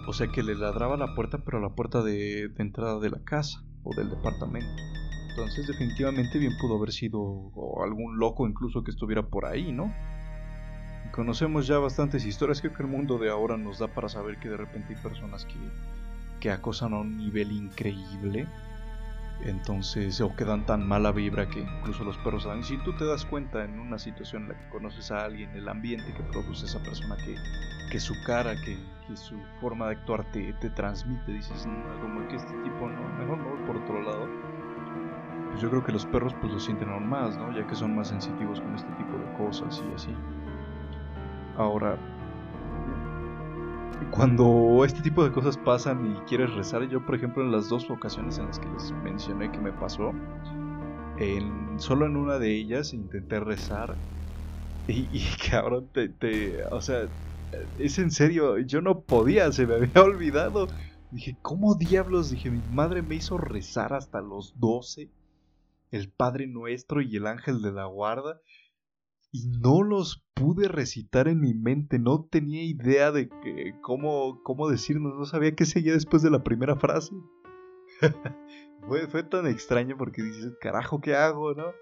[0.07, 3.63] O sea que le ladraba la puerta, pero la puerta de, entrada de la casa
[3.83, 4.83] o del departamento.
[5.31, 7.51] Entonces definitivamente bien pudo haber sido
[7.83, 9.93] algún loco incluso que estuviera por ahí, ¿no?
[11.13, 14.49] Conocemos ya bastantes historias, creo que el mundo de ahora nos da para saber que
[14.49, 18.47] de repente hay personas que, acosan a un nivel increíble
[19.45, 23.25] entonces o quedan tan mala vibra que incluso los perros saben si tú te das
[23.25, 26.83] cuenta en una situación en la que conoces a alguien el ambiente que produce esa
[26.83, 27.35] persona que,
[27.91, 28.77] que su cara que,
[29.15, 33.39] su forma de actuar te, te transmite dices no, como que este tipo no mejor
[33.39, 34.29] no por otro lado
[35.51, 37.95] pues yo creo que los perros pues lo sienten aún más no ya que son
[37.95, 40.15] más sensitivos con este tipo de cosas y así.
[41.57, 41.99] Ahora
[44.11, 47.91] cuando este tipo de cosas pasan y quieres rezar, yo por ejemplo en las dos
[47.91, 50.13] ocasiones en las que les mencioné que me pasó,
[51.17, 53.97] en, solo en una de ellas intenté rezar
[54.87, 57.09] y, y cabrón, te, te, o sea,
[57.79, 60.69] es en serio, yo no podía, se me había olvidado.
[61.11, 62.31] Dije, ¿cómo diablos?
[62.31, 65.11] Dije, mi madre me hizo rezar hasta los 12
[65.95, 68.41] el Padre Nuestro y el Ángel de la Guarda.
[69.31, 74.69] Y no los pude recitar en mi mente, no tenía idea de que, cómo, cómo
[74.69, 77.15] decirnos, no sabía qué seguía después de la primera frase.
[78.89, 81.73] fue, fue tan extraño porque dices, carajo, ¿qué hago, no?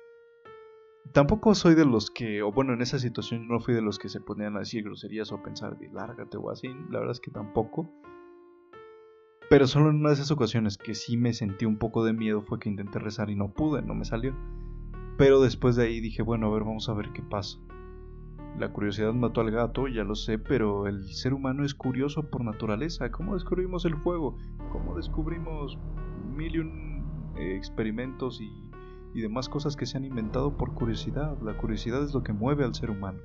[1.11, 4.09] Tampoco soy de los que, o bueno, en esa situación no fui de los que
[4.09, 7.31] se ponían a decir groserías o pensar de lárgate o así, la verdad es que
[7.31, 7.91] tampoco.
[9.51, 12.41] Pero solo en una de esas ocasiones que sí me sentí un poco de miedo
[12.41, 14.35] fue que intenté rezar y no pude, no me salió.
[15.19, 17.59] Pero después de ahí dije, bueno, a ver, vamos a ver qué pasa.
[18.59, 22.45] La curiosidad mató al gato, ya lo sé, pero el ser humano es curioso por
[22.45, 23.11] naturaleza.
[23.11, 24.37] ¿Cómo descubrimos el fuego?
[24.71, 25.79] ¿Cómo descubrimos
[26.35, 28.72] mil y un eh, experimentos y
[29.15, 31.37] y demás cosas que se han inventado por curiosidad.
[31.43, 33.19] La curiosidad es lo que mueve al ser humano.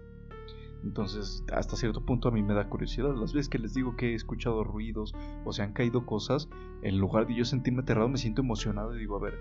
[0.84, 3.16] Entonces, hasta cierto punto a mí me da curiosidad.
[3.16, 5.14] Las veces que les digo que he escuchado ruidos
[5.46, 6.50] o se han caído cosas,
[6.82, 9.40] en lugar de yo sentirme aterrado, me siento emocionado y digo, a ver,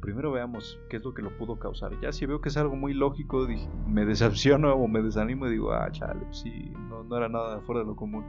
[0.00, 1.98] primero veamos qué es lo que lo pudo causar.
[2.00, 3.46] Ya si veo que es algo muy lógico,
[3.86, 7.60] me decepciono o me desanimo y digo, ah, chale, pues sí, no, no era nada
[7.60, 8.24] fuera de lo común.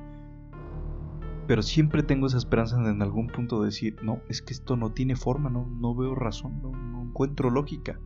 [1.48, 4.92] Pero siempre tengo esa esperanza en algún punto de decir, no, es que esto no
[4.92, 8.00] tiene forma, no, no veo razón, no encuentro lógica.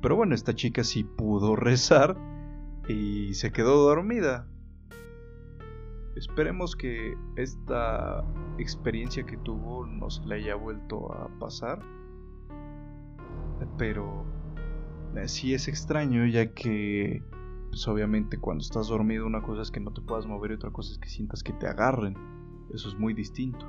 [0.00, 2.16] Pero bueno, esta chica sí pudo rezar
[2.88, 4.48] y se quedó dormida.
[6.16, 8.24] Esperemos que esta
[8.56, 11.80] experiencia que tuvo no se le haya vuelto a pasar.
[13.76, 14.24] Pero
[15.14, 17.22] eh, sí es extraño ya que
[17.68, 20.70] pues obviamente cuando estás dormido una cosa es que no te puedas mover y otra
[20.70, 22.16] cosa es que sientas que te agarren.
[22.72, 23.66] Eso es muy distinto.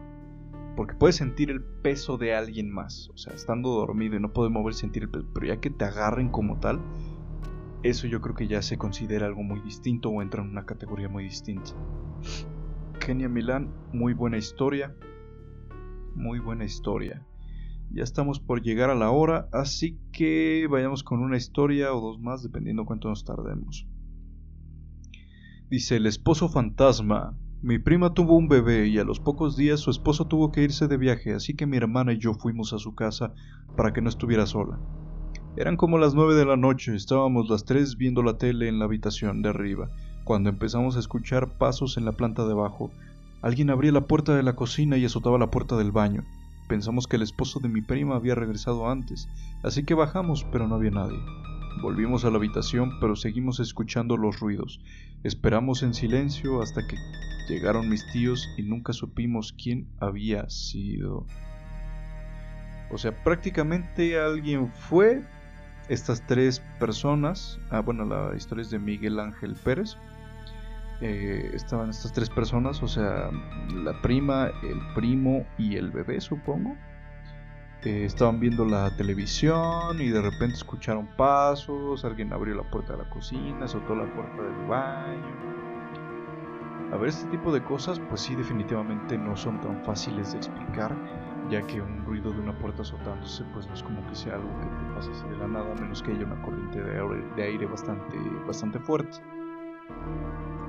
[0.78, 3.10] Porque puedes sentir el peso de alguien más.
[3.10, 5.28] O sea, estando dormido y no puedes mover, sentir el peso.
[5.34, 6.80] Pero ya que te agarren como tal,
[7.82, 11.10] eso yo creo que ya se considera algo muy distinto o entra en una categoría
[11.10, 11.72] muy distinta.
[13.00, 14.96] Kenia Milán, muy buena historia.
[16.14, 17.26] Muy buena historia.
[17.92, 22.20] Ya estamos por llegar a la hora, así que vayamos con una historia o dos
[22.20, 23.88] más, dependiendo cuánto nos tardemos.
[25.72, 27.36] Dice, el esposo fantasma.
[27.68, 30.88] Mi prima tuvo un bebé y a los pocos días su esposo tuvo que irse
[30.88, 33.34] de viaje, así que mi hermana y yo fuimos a su casa
[33.76, 34.80] para que no estuviera sola.
[35.58, 38.86] Eran como las nueve de la noche, estábamos las tres viendo la tele en la
[38.86, 39.90] habitación de arriba,
[40.24, 42.90] cuando empezamos a escuchar pasos en la planta de abajo.
[43.42, 46.24] Alguien abría la puerta de la cocina y azotaba la puerta del baño.
[46.70, 49.28] Pensamos que el esposo de mi prima había regresado antes,
[49.62, 51.20] así que bajamos, pero no había nadie.
[51.82, 54.80] Volvimos a la habitación, pero seguimos escuchando los ruidos.
[55.24, 56.98] Esperamos en silencio hasta que
[57.48, 61.26] llegaron mis tíos y nunca supimos quién había sido.
[62.90, 65.24] O sea, prácticamente alguien fue.
[65.90, 69.96] Estas tres personas, ah, bueno, la historia es de Miguel Ángel Pérez.
[71.00, 73.30] Eh, estaban estas tres personas, o sea,
[73.74, 76.76] la prima, el primo y el bebé, supongo
[78.06, 83.10] estaban viendo la televisión y de repente escucharon pasos, alguien abrió la puerta de la
[83.10, 85.58] cocina, azotó la puerta del baño.
[86.92, 90.96] A ver, este tipo de cosas, pues sí, definitivamente no son tan fáciles de explicar,
[91.50, 94.50] ya que un ruido de una puerta azotándose, pues no es como que sea algo
[94.60, 97.26] que te pase así de la nada, a menos que haya una corriente de aire,
[97.36, 99.18] de aire bastante, bastante fuerte.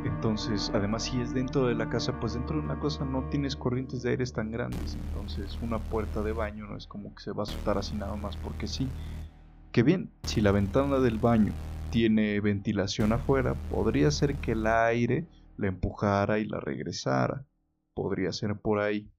[0.05, 3.57] Entonces, además si es dentro de la casa, pues dentro de una cosa no tienes
[3.57, 4.97] corrientes de aire tan grandes.
[4.97, 8.17] Entonces una puerta de baño no es como que se va a soltar así nada
[8.17, 8.93] más porque sí.
[9.73, 11.55] Que bien, si la ventana del baño
[11.91, 17.45] tiene ventilación afuera, podría ser que el aire la empujara y la regresara.
[17.95, 19.11] Podría ser por ahí.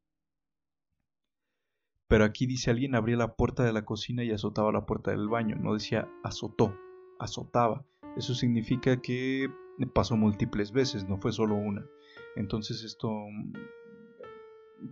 [2.08, 5.28] Pero aquí dice alguien abría la puerta de la cocina y azotaba la puerta del
[5.28, 5.56] baño.
[5.58, 6.76] No decía azotó,
[7.20, 7.86] azotaba.
[8.18, 9.50] Eso significa que
[9.88, 11.86] pasó múltiples veces, no fue solo una.
[12.36, 13.54] Entonces esto mm,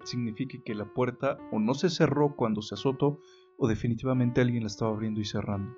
[0.03, 3.19] significa que la puerta o no se cerró cuando se azotó
[3.57, 5.75] o definitivamente alguien la estaba abriendo y cerrando.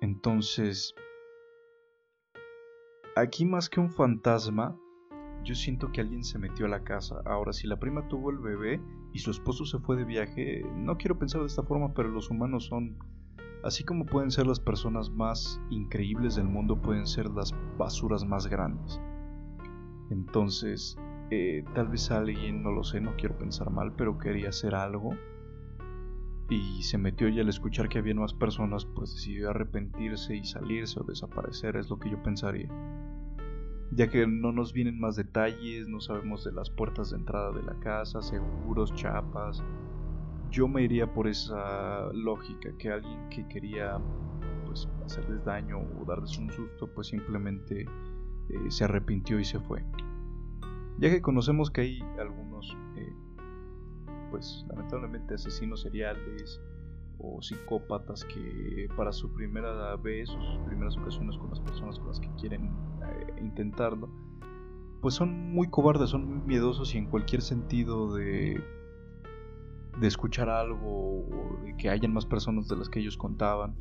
[0.00, 0.94] Entonces,
[3.16, 4.78] aquí más que un fantasma,
[5.42, 7.22] yo siento que alguien se metió a la casa.
[7.24, 8.80] Ahora, si la prima tuvo el bebé
[9.12, 12.30] y su esposo se fue de viaje, no quiero pensar de esta forma, pero los
[12.30, 12.98] humanos son
[13.62, 18.46] Así como pueden ser las personas más increíbles del mundo, pueden ser las basuras más
[18.46, 19.00] grandes.
[20.10, 20.96] Entonces,
[21.30, 25.16] eh, tal vez alguien, no lo sé, no quiero pensar mal, pero quería hacer algo
[26.48, 31.00] y se metió y al escuchar que había más personas, pues decidió arrepentirse y salirse
[31.00, 32.68] o desaparecer, es lo que yo pensaría.
[33.90, 37.62] Ya que no nos vienen más detalles, no sabemos de las puertas de entrada de
[37.62, 39.62] la casa, seguros, chapas,
[40.50, 43.98] yo me iría por esa lógica, que alguien que quería
[44.64, 47.86] pues, hacerles daño o darles un susto, pues simplemente
[48.48, 49.84] eh, se arrepintió y se fue.
[50.98, 53.12] Ya que conocemos que hay algunos, eh,
[54.30, 56.60] pues lamentablemente asesinos seriales
[57.18, 62.08] o psicópatas que para su primera vez o sus primeras ocasiones con las personas con
[62.08, 64.10] las que quieren eh, intentarlo,
[65.00, 68.62] pues son muy cobardes, son muy miedosos y en cualquier sentido de,
[70.00, 73.74] de escuchar algo o de que hayan más personas de las que ellos contaban,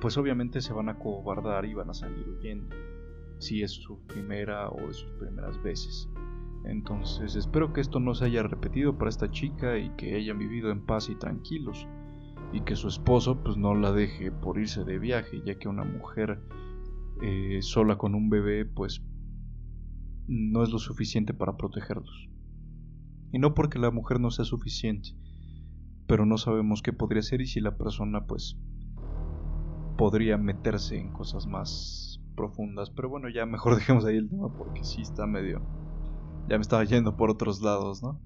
[0.00, 2.74] pues obviamente se van a cobardar y van a salir huyendo,
[3.38, 6.08] si es su primera o de sus primeras veces.
[6.64, 10.70] Entonces espero que esto no se haya repetido para esta chica y que hayan vivido
[10.70, 11.86] en paz y tranquilos
[12.52, 15.84] y que su esposo pues no la deje por irse de viaje ya que una
[15.84, 16.40] mujer
[17.22, 19.00] eh, sola con un bebé pues
[20.26, 22.28] no es lo suficiente para protegerlos.
[23.32, 25.10] Y no porque la mujer no sea suficiente,
[26.06, 28.56] pero no sabemos qué podría ser y si la persona pues
[29.98, 32.90] podría meterse en cosas más profundas.
[32.90, 35.62] Pero bueno, ya mejor dejemos ahí el tema porque sí está medio
[36.48, 38.20] ya me estaba yendo por otros lados, ¿no?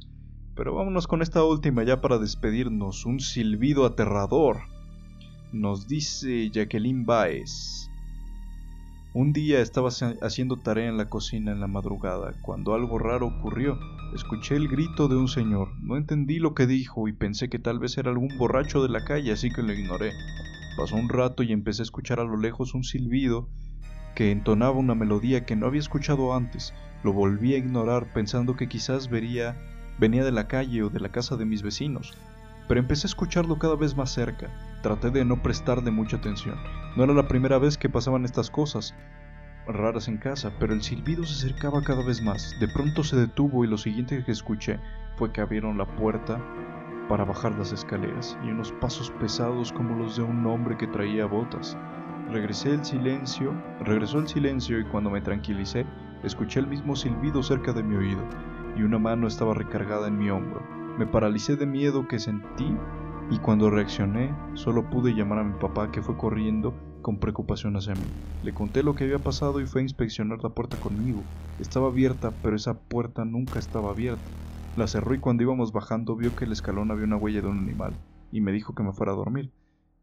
[0.55, 3.07] Pero vámonos con esta última ya para despedirnos.
[3.07, 4.59] Un silbido aterrador.
[5.53, 7.89] Nos dice Jacqueline Baez.
[9.15, 9.89] Un día estaba
[10.23, 13.79] haciendo tarea en la cocina en la madrugada, cuando algo raro ocurrió.
[14.15, 15.69] Escuché el grito de un señor.
[15.81, 19.05] No entendí lo que dijo y pensé que tal vez era algún borracho de la
[19.05, 20.13] calle, así que lo ignoré.
[20.77, 23.49] Pasó un rato y empecé a escuchar a lo lejos un silbido
[24.17, 26.75] que entonaba una melodía que no había escuchado antes.
[27.05, 29.55] Lo volví a ignorar pensando que quizás venía
[30.01, 32.13] de la calle o de la casa de mis vecinos,
[32.67, 34.51] pero empecé a escucharlo cada vez más cerca.
[34.83, 36.57] Traté de no prestarle mucha atención.
[36.97, 38.93] No era la primera vez que pasaban estas cosas
[39.75, 42.57] raras en casa, pero el silbido se acercaba cada vez más.
[42.61, 44.79] De pronto se detuvo y lo siguiente que escuché
[45.17, 46.41] fue que abrieron la puerta
[47.09, 51.27] para bajar las escaleras y unos pasos pesados como los de un hombre que traía
[51.27, 51.77] botas.
[52.31, 55.85] Regresé el silencio, regresó el silencio y cuando me tranquilicé,
[56.23, 58.23] Escuché el mismo silbido cerca de mi oído
[58.77, 60.63] y una mano estaba recargada en mi hombro.
[60.99, 62.77] Me paralicé de miedo que sentí
[63.31, 67.95] y cuando reaccioné solo pude llamar a mi papá que fue corriendo con preocupación hacia
[67.95, 68.05] mí.
[68.43, 71.23] Le conté lo que había pasado y fue a inspeccionar la puerta conmigo.
[71.59, 74.25] Estaba abierta, pero esa puerta nunca estaba abierta.
[74.77, 77.59] La cerró y cuando íbamos bajando vio que el escalón había una huella de un
[77.59, 77.95] animal
[78.31, 79.53] y me dijo que me fuera a dormir.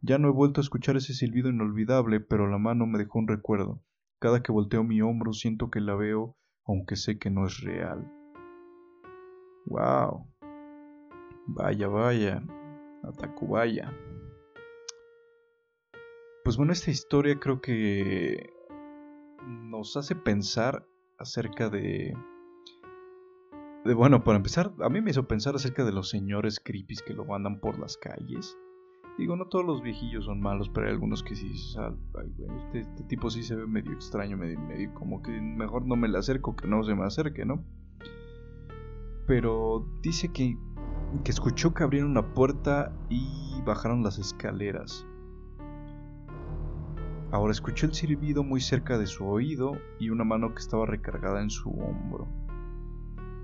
[0.02, 3.28] Ya no he vuelto a escuchar ese silbido inolvidable, pero la mano me dejó un
[3.28, 3.82] recuerdo.
[4.20, 6.36] Cada que volteo mi hombro siento que la veo,
[6.66, 8.12] aunque sé que no es real.
[9.66, 10.28] ¡Wow!
[11.48, 12.43] Vaya, vaya.
[13.04, 13.93] Atacubaya.
[16.48, 18.54] Pues bueno, esta historia creo que
[19.45, 20.88] nos hace pensar
[21.18, 22.16] acerca de...
[23.84, 27.14] De bueno, para empezar, a mí me hizo pensar acerca de los señores creepy que
[27.14, 28.58] lo andan por las calles
[29.18, 33.30] Digo, no todos los viejillos son malos, pero hay algunos que sí, este, este, tipo
[33.30, 36.66] sí se ve medio extraño, medio, medio como que mejor no me le acerco que
[36.66, 37.66] no se me acerque, ¿no?
[39.28, 40.58] Pero dice que,
[41.26, 45.06] que escuchó que abrieron una puerta y bajaron las escaleras.
[47.30, 51.41] Ahora escuchó el silbido muy cerca de su oído y una mano que estaba recargada
[51.41, 52.25] en su hombro.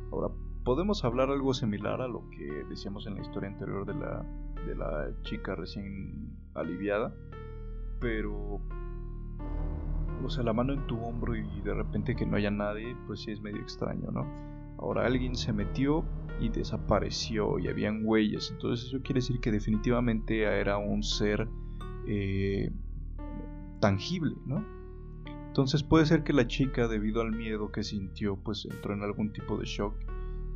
[0.09, 4.25] Ahora, podemos hablar algo similar a lo que decíamos en la historia anterior de la,
[4.65, 7.13] de la chica recién aliviada,
[7.99, 8.61] pero,
[10.23, 13.21] o sea, la mano en tu hombro y de repente que no haya nadie, pues
[13.21, 14.25] sí es medio extraño, ¿no?
[14.77, 16.05] Ahora alguien se metió
[16.39, 21.49] y desapareció y habían huellas, entonces eso quiere decir que definitivamente era un ser
[22.07, 22.71] eh,
[23.83, 24.63] tangible, ¿no?
[25.47, 29.33] Entonces puede ser que la chica, debido al miedo que sintió, pues entró en algún
[29.33, 29.93] tipo de shock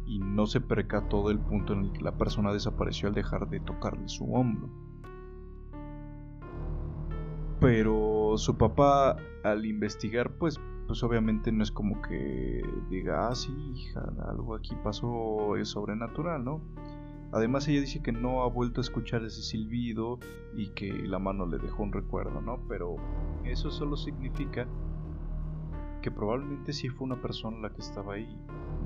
[0.05, 3.59] y no se percató del punto en el que la persona desapareció al dejar de
[3.59, 4.69] tocarle su hombro.
[7.59, 10.57] Pero su papá al investigar pues
[10.87, 16.45] pues obviamente no es como que diga, ah sí hija, algo aquí pasó es sobrenatural,
[16.45, 16.61] ¿no?
[17.31, 20.19] Además ella dice que no ha vuelto a escuchar ese silbido
[20.55, 22.65] y que la mano le dejó un recuerdo, ¿no?
[22.67, 22.95] Pero
[23.43, 24.67] eso solo significa
[26.01, 28.27] que probablemente sí fue una persona la que estaba ahí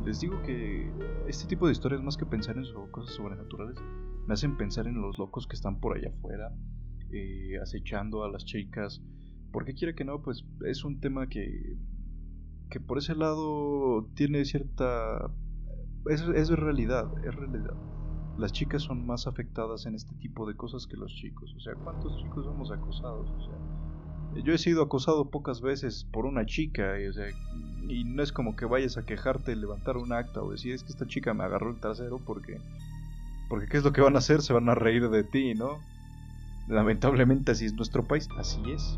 [0.06, 0.92] les digo que
[1.28, 3.78] este tipo de historias, más que pensar en cosas sobrenaturales,
[4.28, 6.54] me hacen pensar en los locos que están por allá afuera,
[7.12, 9.02] eh, acechando a las chicas.
[9.52, 11.78] Porque quiere que no, pues es un tema que,
[12.70, 15.30] que por ese lado tiene cierta...
[16.10, 17.76] Es, es realidad, es realidad.
[18.38, 21.54] Las chicas son más afectadas en este tipo de cosas que los chicos.
[21.56, 23.30] O sea, ¿cuántos chicos somos acosados?
[23.30, 27.28] O sea, yo he sido acosado pocas veces por una chica, y, o sea,
[27.90, 30.90] y no es como que vayas a quejarte, levantar un acta o decir es que
[30.90, 32.58] esta chica me agarró el trasero porque
[33.50, 35.80] porque qué es lo que van a hacer, se van a reír de ti, ¿no?
[36.70, 38.96] Lamentablemente así es nuestro país, así es.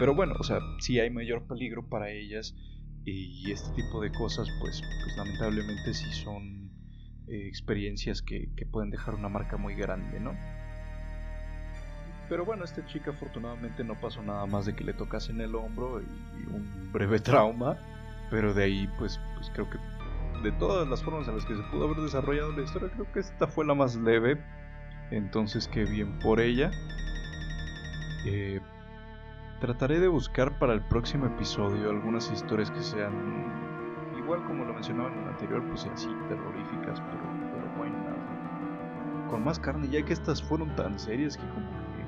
[0.00, 2.56] Pero bueno, o sea, si hay mayor peligro para ellas
[3.04, 6.63] y este tipo de cosas, pues, pues lamentablemente sí son
[7.28, 10.34] eh, experiencias que, pueden dejar una marca muy grande, ¿no?
[12.28, 16.00] Pero bueno, esta chica afortunadamente no pasó nada más de que le tocasen el hombro
[16.00, 16.04] y,
[16.52, 17.78] un breve trauma,
[18.30, 19.78] pero de ahí pues, pues creo que
[20.42, 23.20] de todas las formas en las que se pudo haber desarrollado la historia, creo que
[23.20, 24.38] esta fue la más leve.
[25.10, 26.70] Entonces, qué bien por ella.
[28.26, 28.60] Eh,
[29.60, 33.73] trataré de buscar para el próximo episodio algunas historias que sean,
[34.24, 38.02] igual como lo mencionaba en el anterior, pues así terroríficas, pero, pero buenas.
[39.26, 42.04] Con más carne, ya que estas fueron tan serias que como que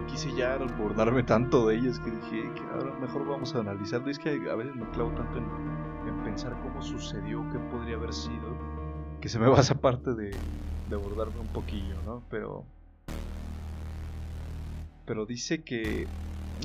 [0.00, 4.10] me quise ya abordarme tanto de ellas que dije que ahora mejor vamos a analizarlo.
[4.10, 5.46] Es que a veces me clavo tanto en,
[6.06, 8.62] en pensar cómo sucedió, qué podría haber sido,
[9.20, 10.44] que se me va esa parte de,
[10.86, 12.26] de abordarme un poquillo, ¿no?
[12.28, 12.68] Pero
[15.04, 16.10] pero dice que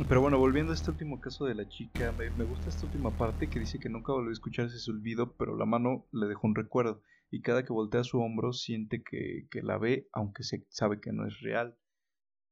[0.08, 3.50] pero bueno, volviendo a este último caso de la chica, me, gusta esta última parte
[3.50, 6.56] que dice que nunca volvió a escuchar ese olvido, pero la mano le dejó un
[6.56, 11.00] recuerdo y cada que voltea su hombro siente que, que la ve, aunque se sabe
[11.00, 11.78] que no es real.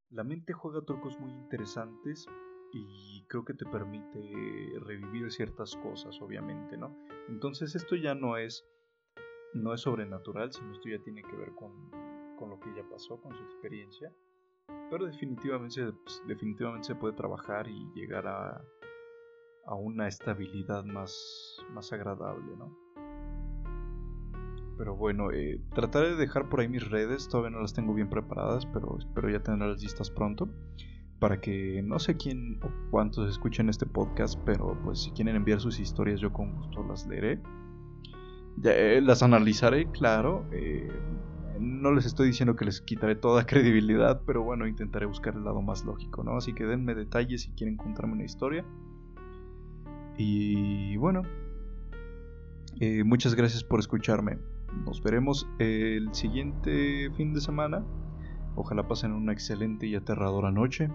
[0.09, 2.25] La mente juega trucos muy interesantes
[2.73, 4.19] y creo que te permite
[4.81, 6.95] revivir ciertas cosas, obviamente, ¿no?
[7.27, 8.65] Entonces esto ya no es
[9.53, 11.89] no es sobrenatural, sino esto ya tiene que ver con,
[12.37, 14.13] con lo que ella pasó, con su experiencia.
[14.89, 18.61] Pero definitivamente, pues, definitivamente se puede trabajar y llegar a,
[19.65, 22.75] a una estabilidad más, más agradable, ¿no?
[24.79, 28.09] Pero bueno, eh, trataré de dejar por ahí mis redes, todavía no las tengo bien
[28.09, 30.49] preparadas, pero espero ya tenerlas listas pronto.
[31.19, 35.59] Para que no sé quién o cuántos escuchen este podcast, pero pues si quieren enviar
[35.59, 37.41] sus historias yo con gusto las leeré.
[38.63, 40.45] Eh, las analizaré, claro.
[40.53, 40.89] Eh,
[41.59, 45.61] no les estoy diciendo que les quitaré toda credibilidad, pero bueno, intentaré buscar el lado
[45.61, 46.37] más lógico, ¿no?
[46.37, 48.65] Así que denme detalles si quieren contarme una historia.
[50.17, 51.23] Y bueno,
[52.79, 54.37] eh, muchas gracias por escucharme.
[54.85, 57.85] Nos veremos el siguiente fin de semana.
[58.55, 60.89] Ojalá pasen una excelente y aterradora noche.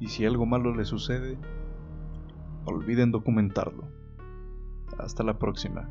[0.00, 1.38] Y si algo malo les sucede,
[2.64, 3.88] olviden documentarlo.
[4.98, 5.88] Hasta la próxima.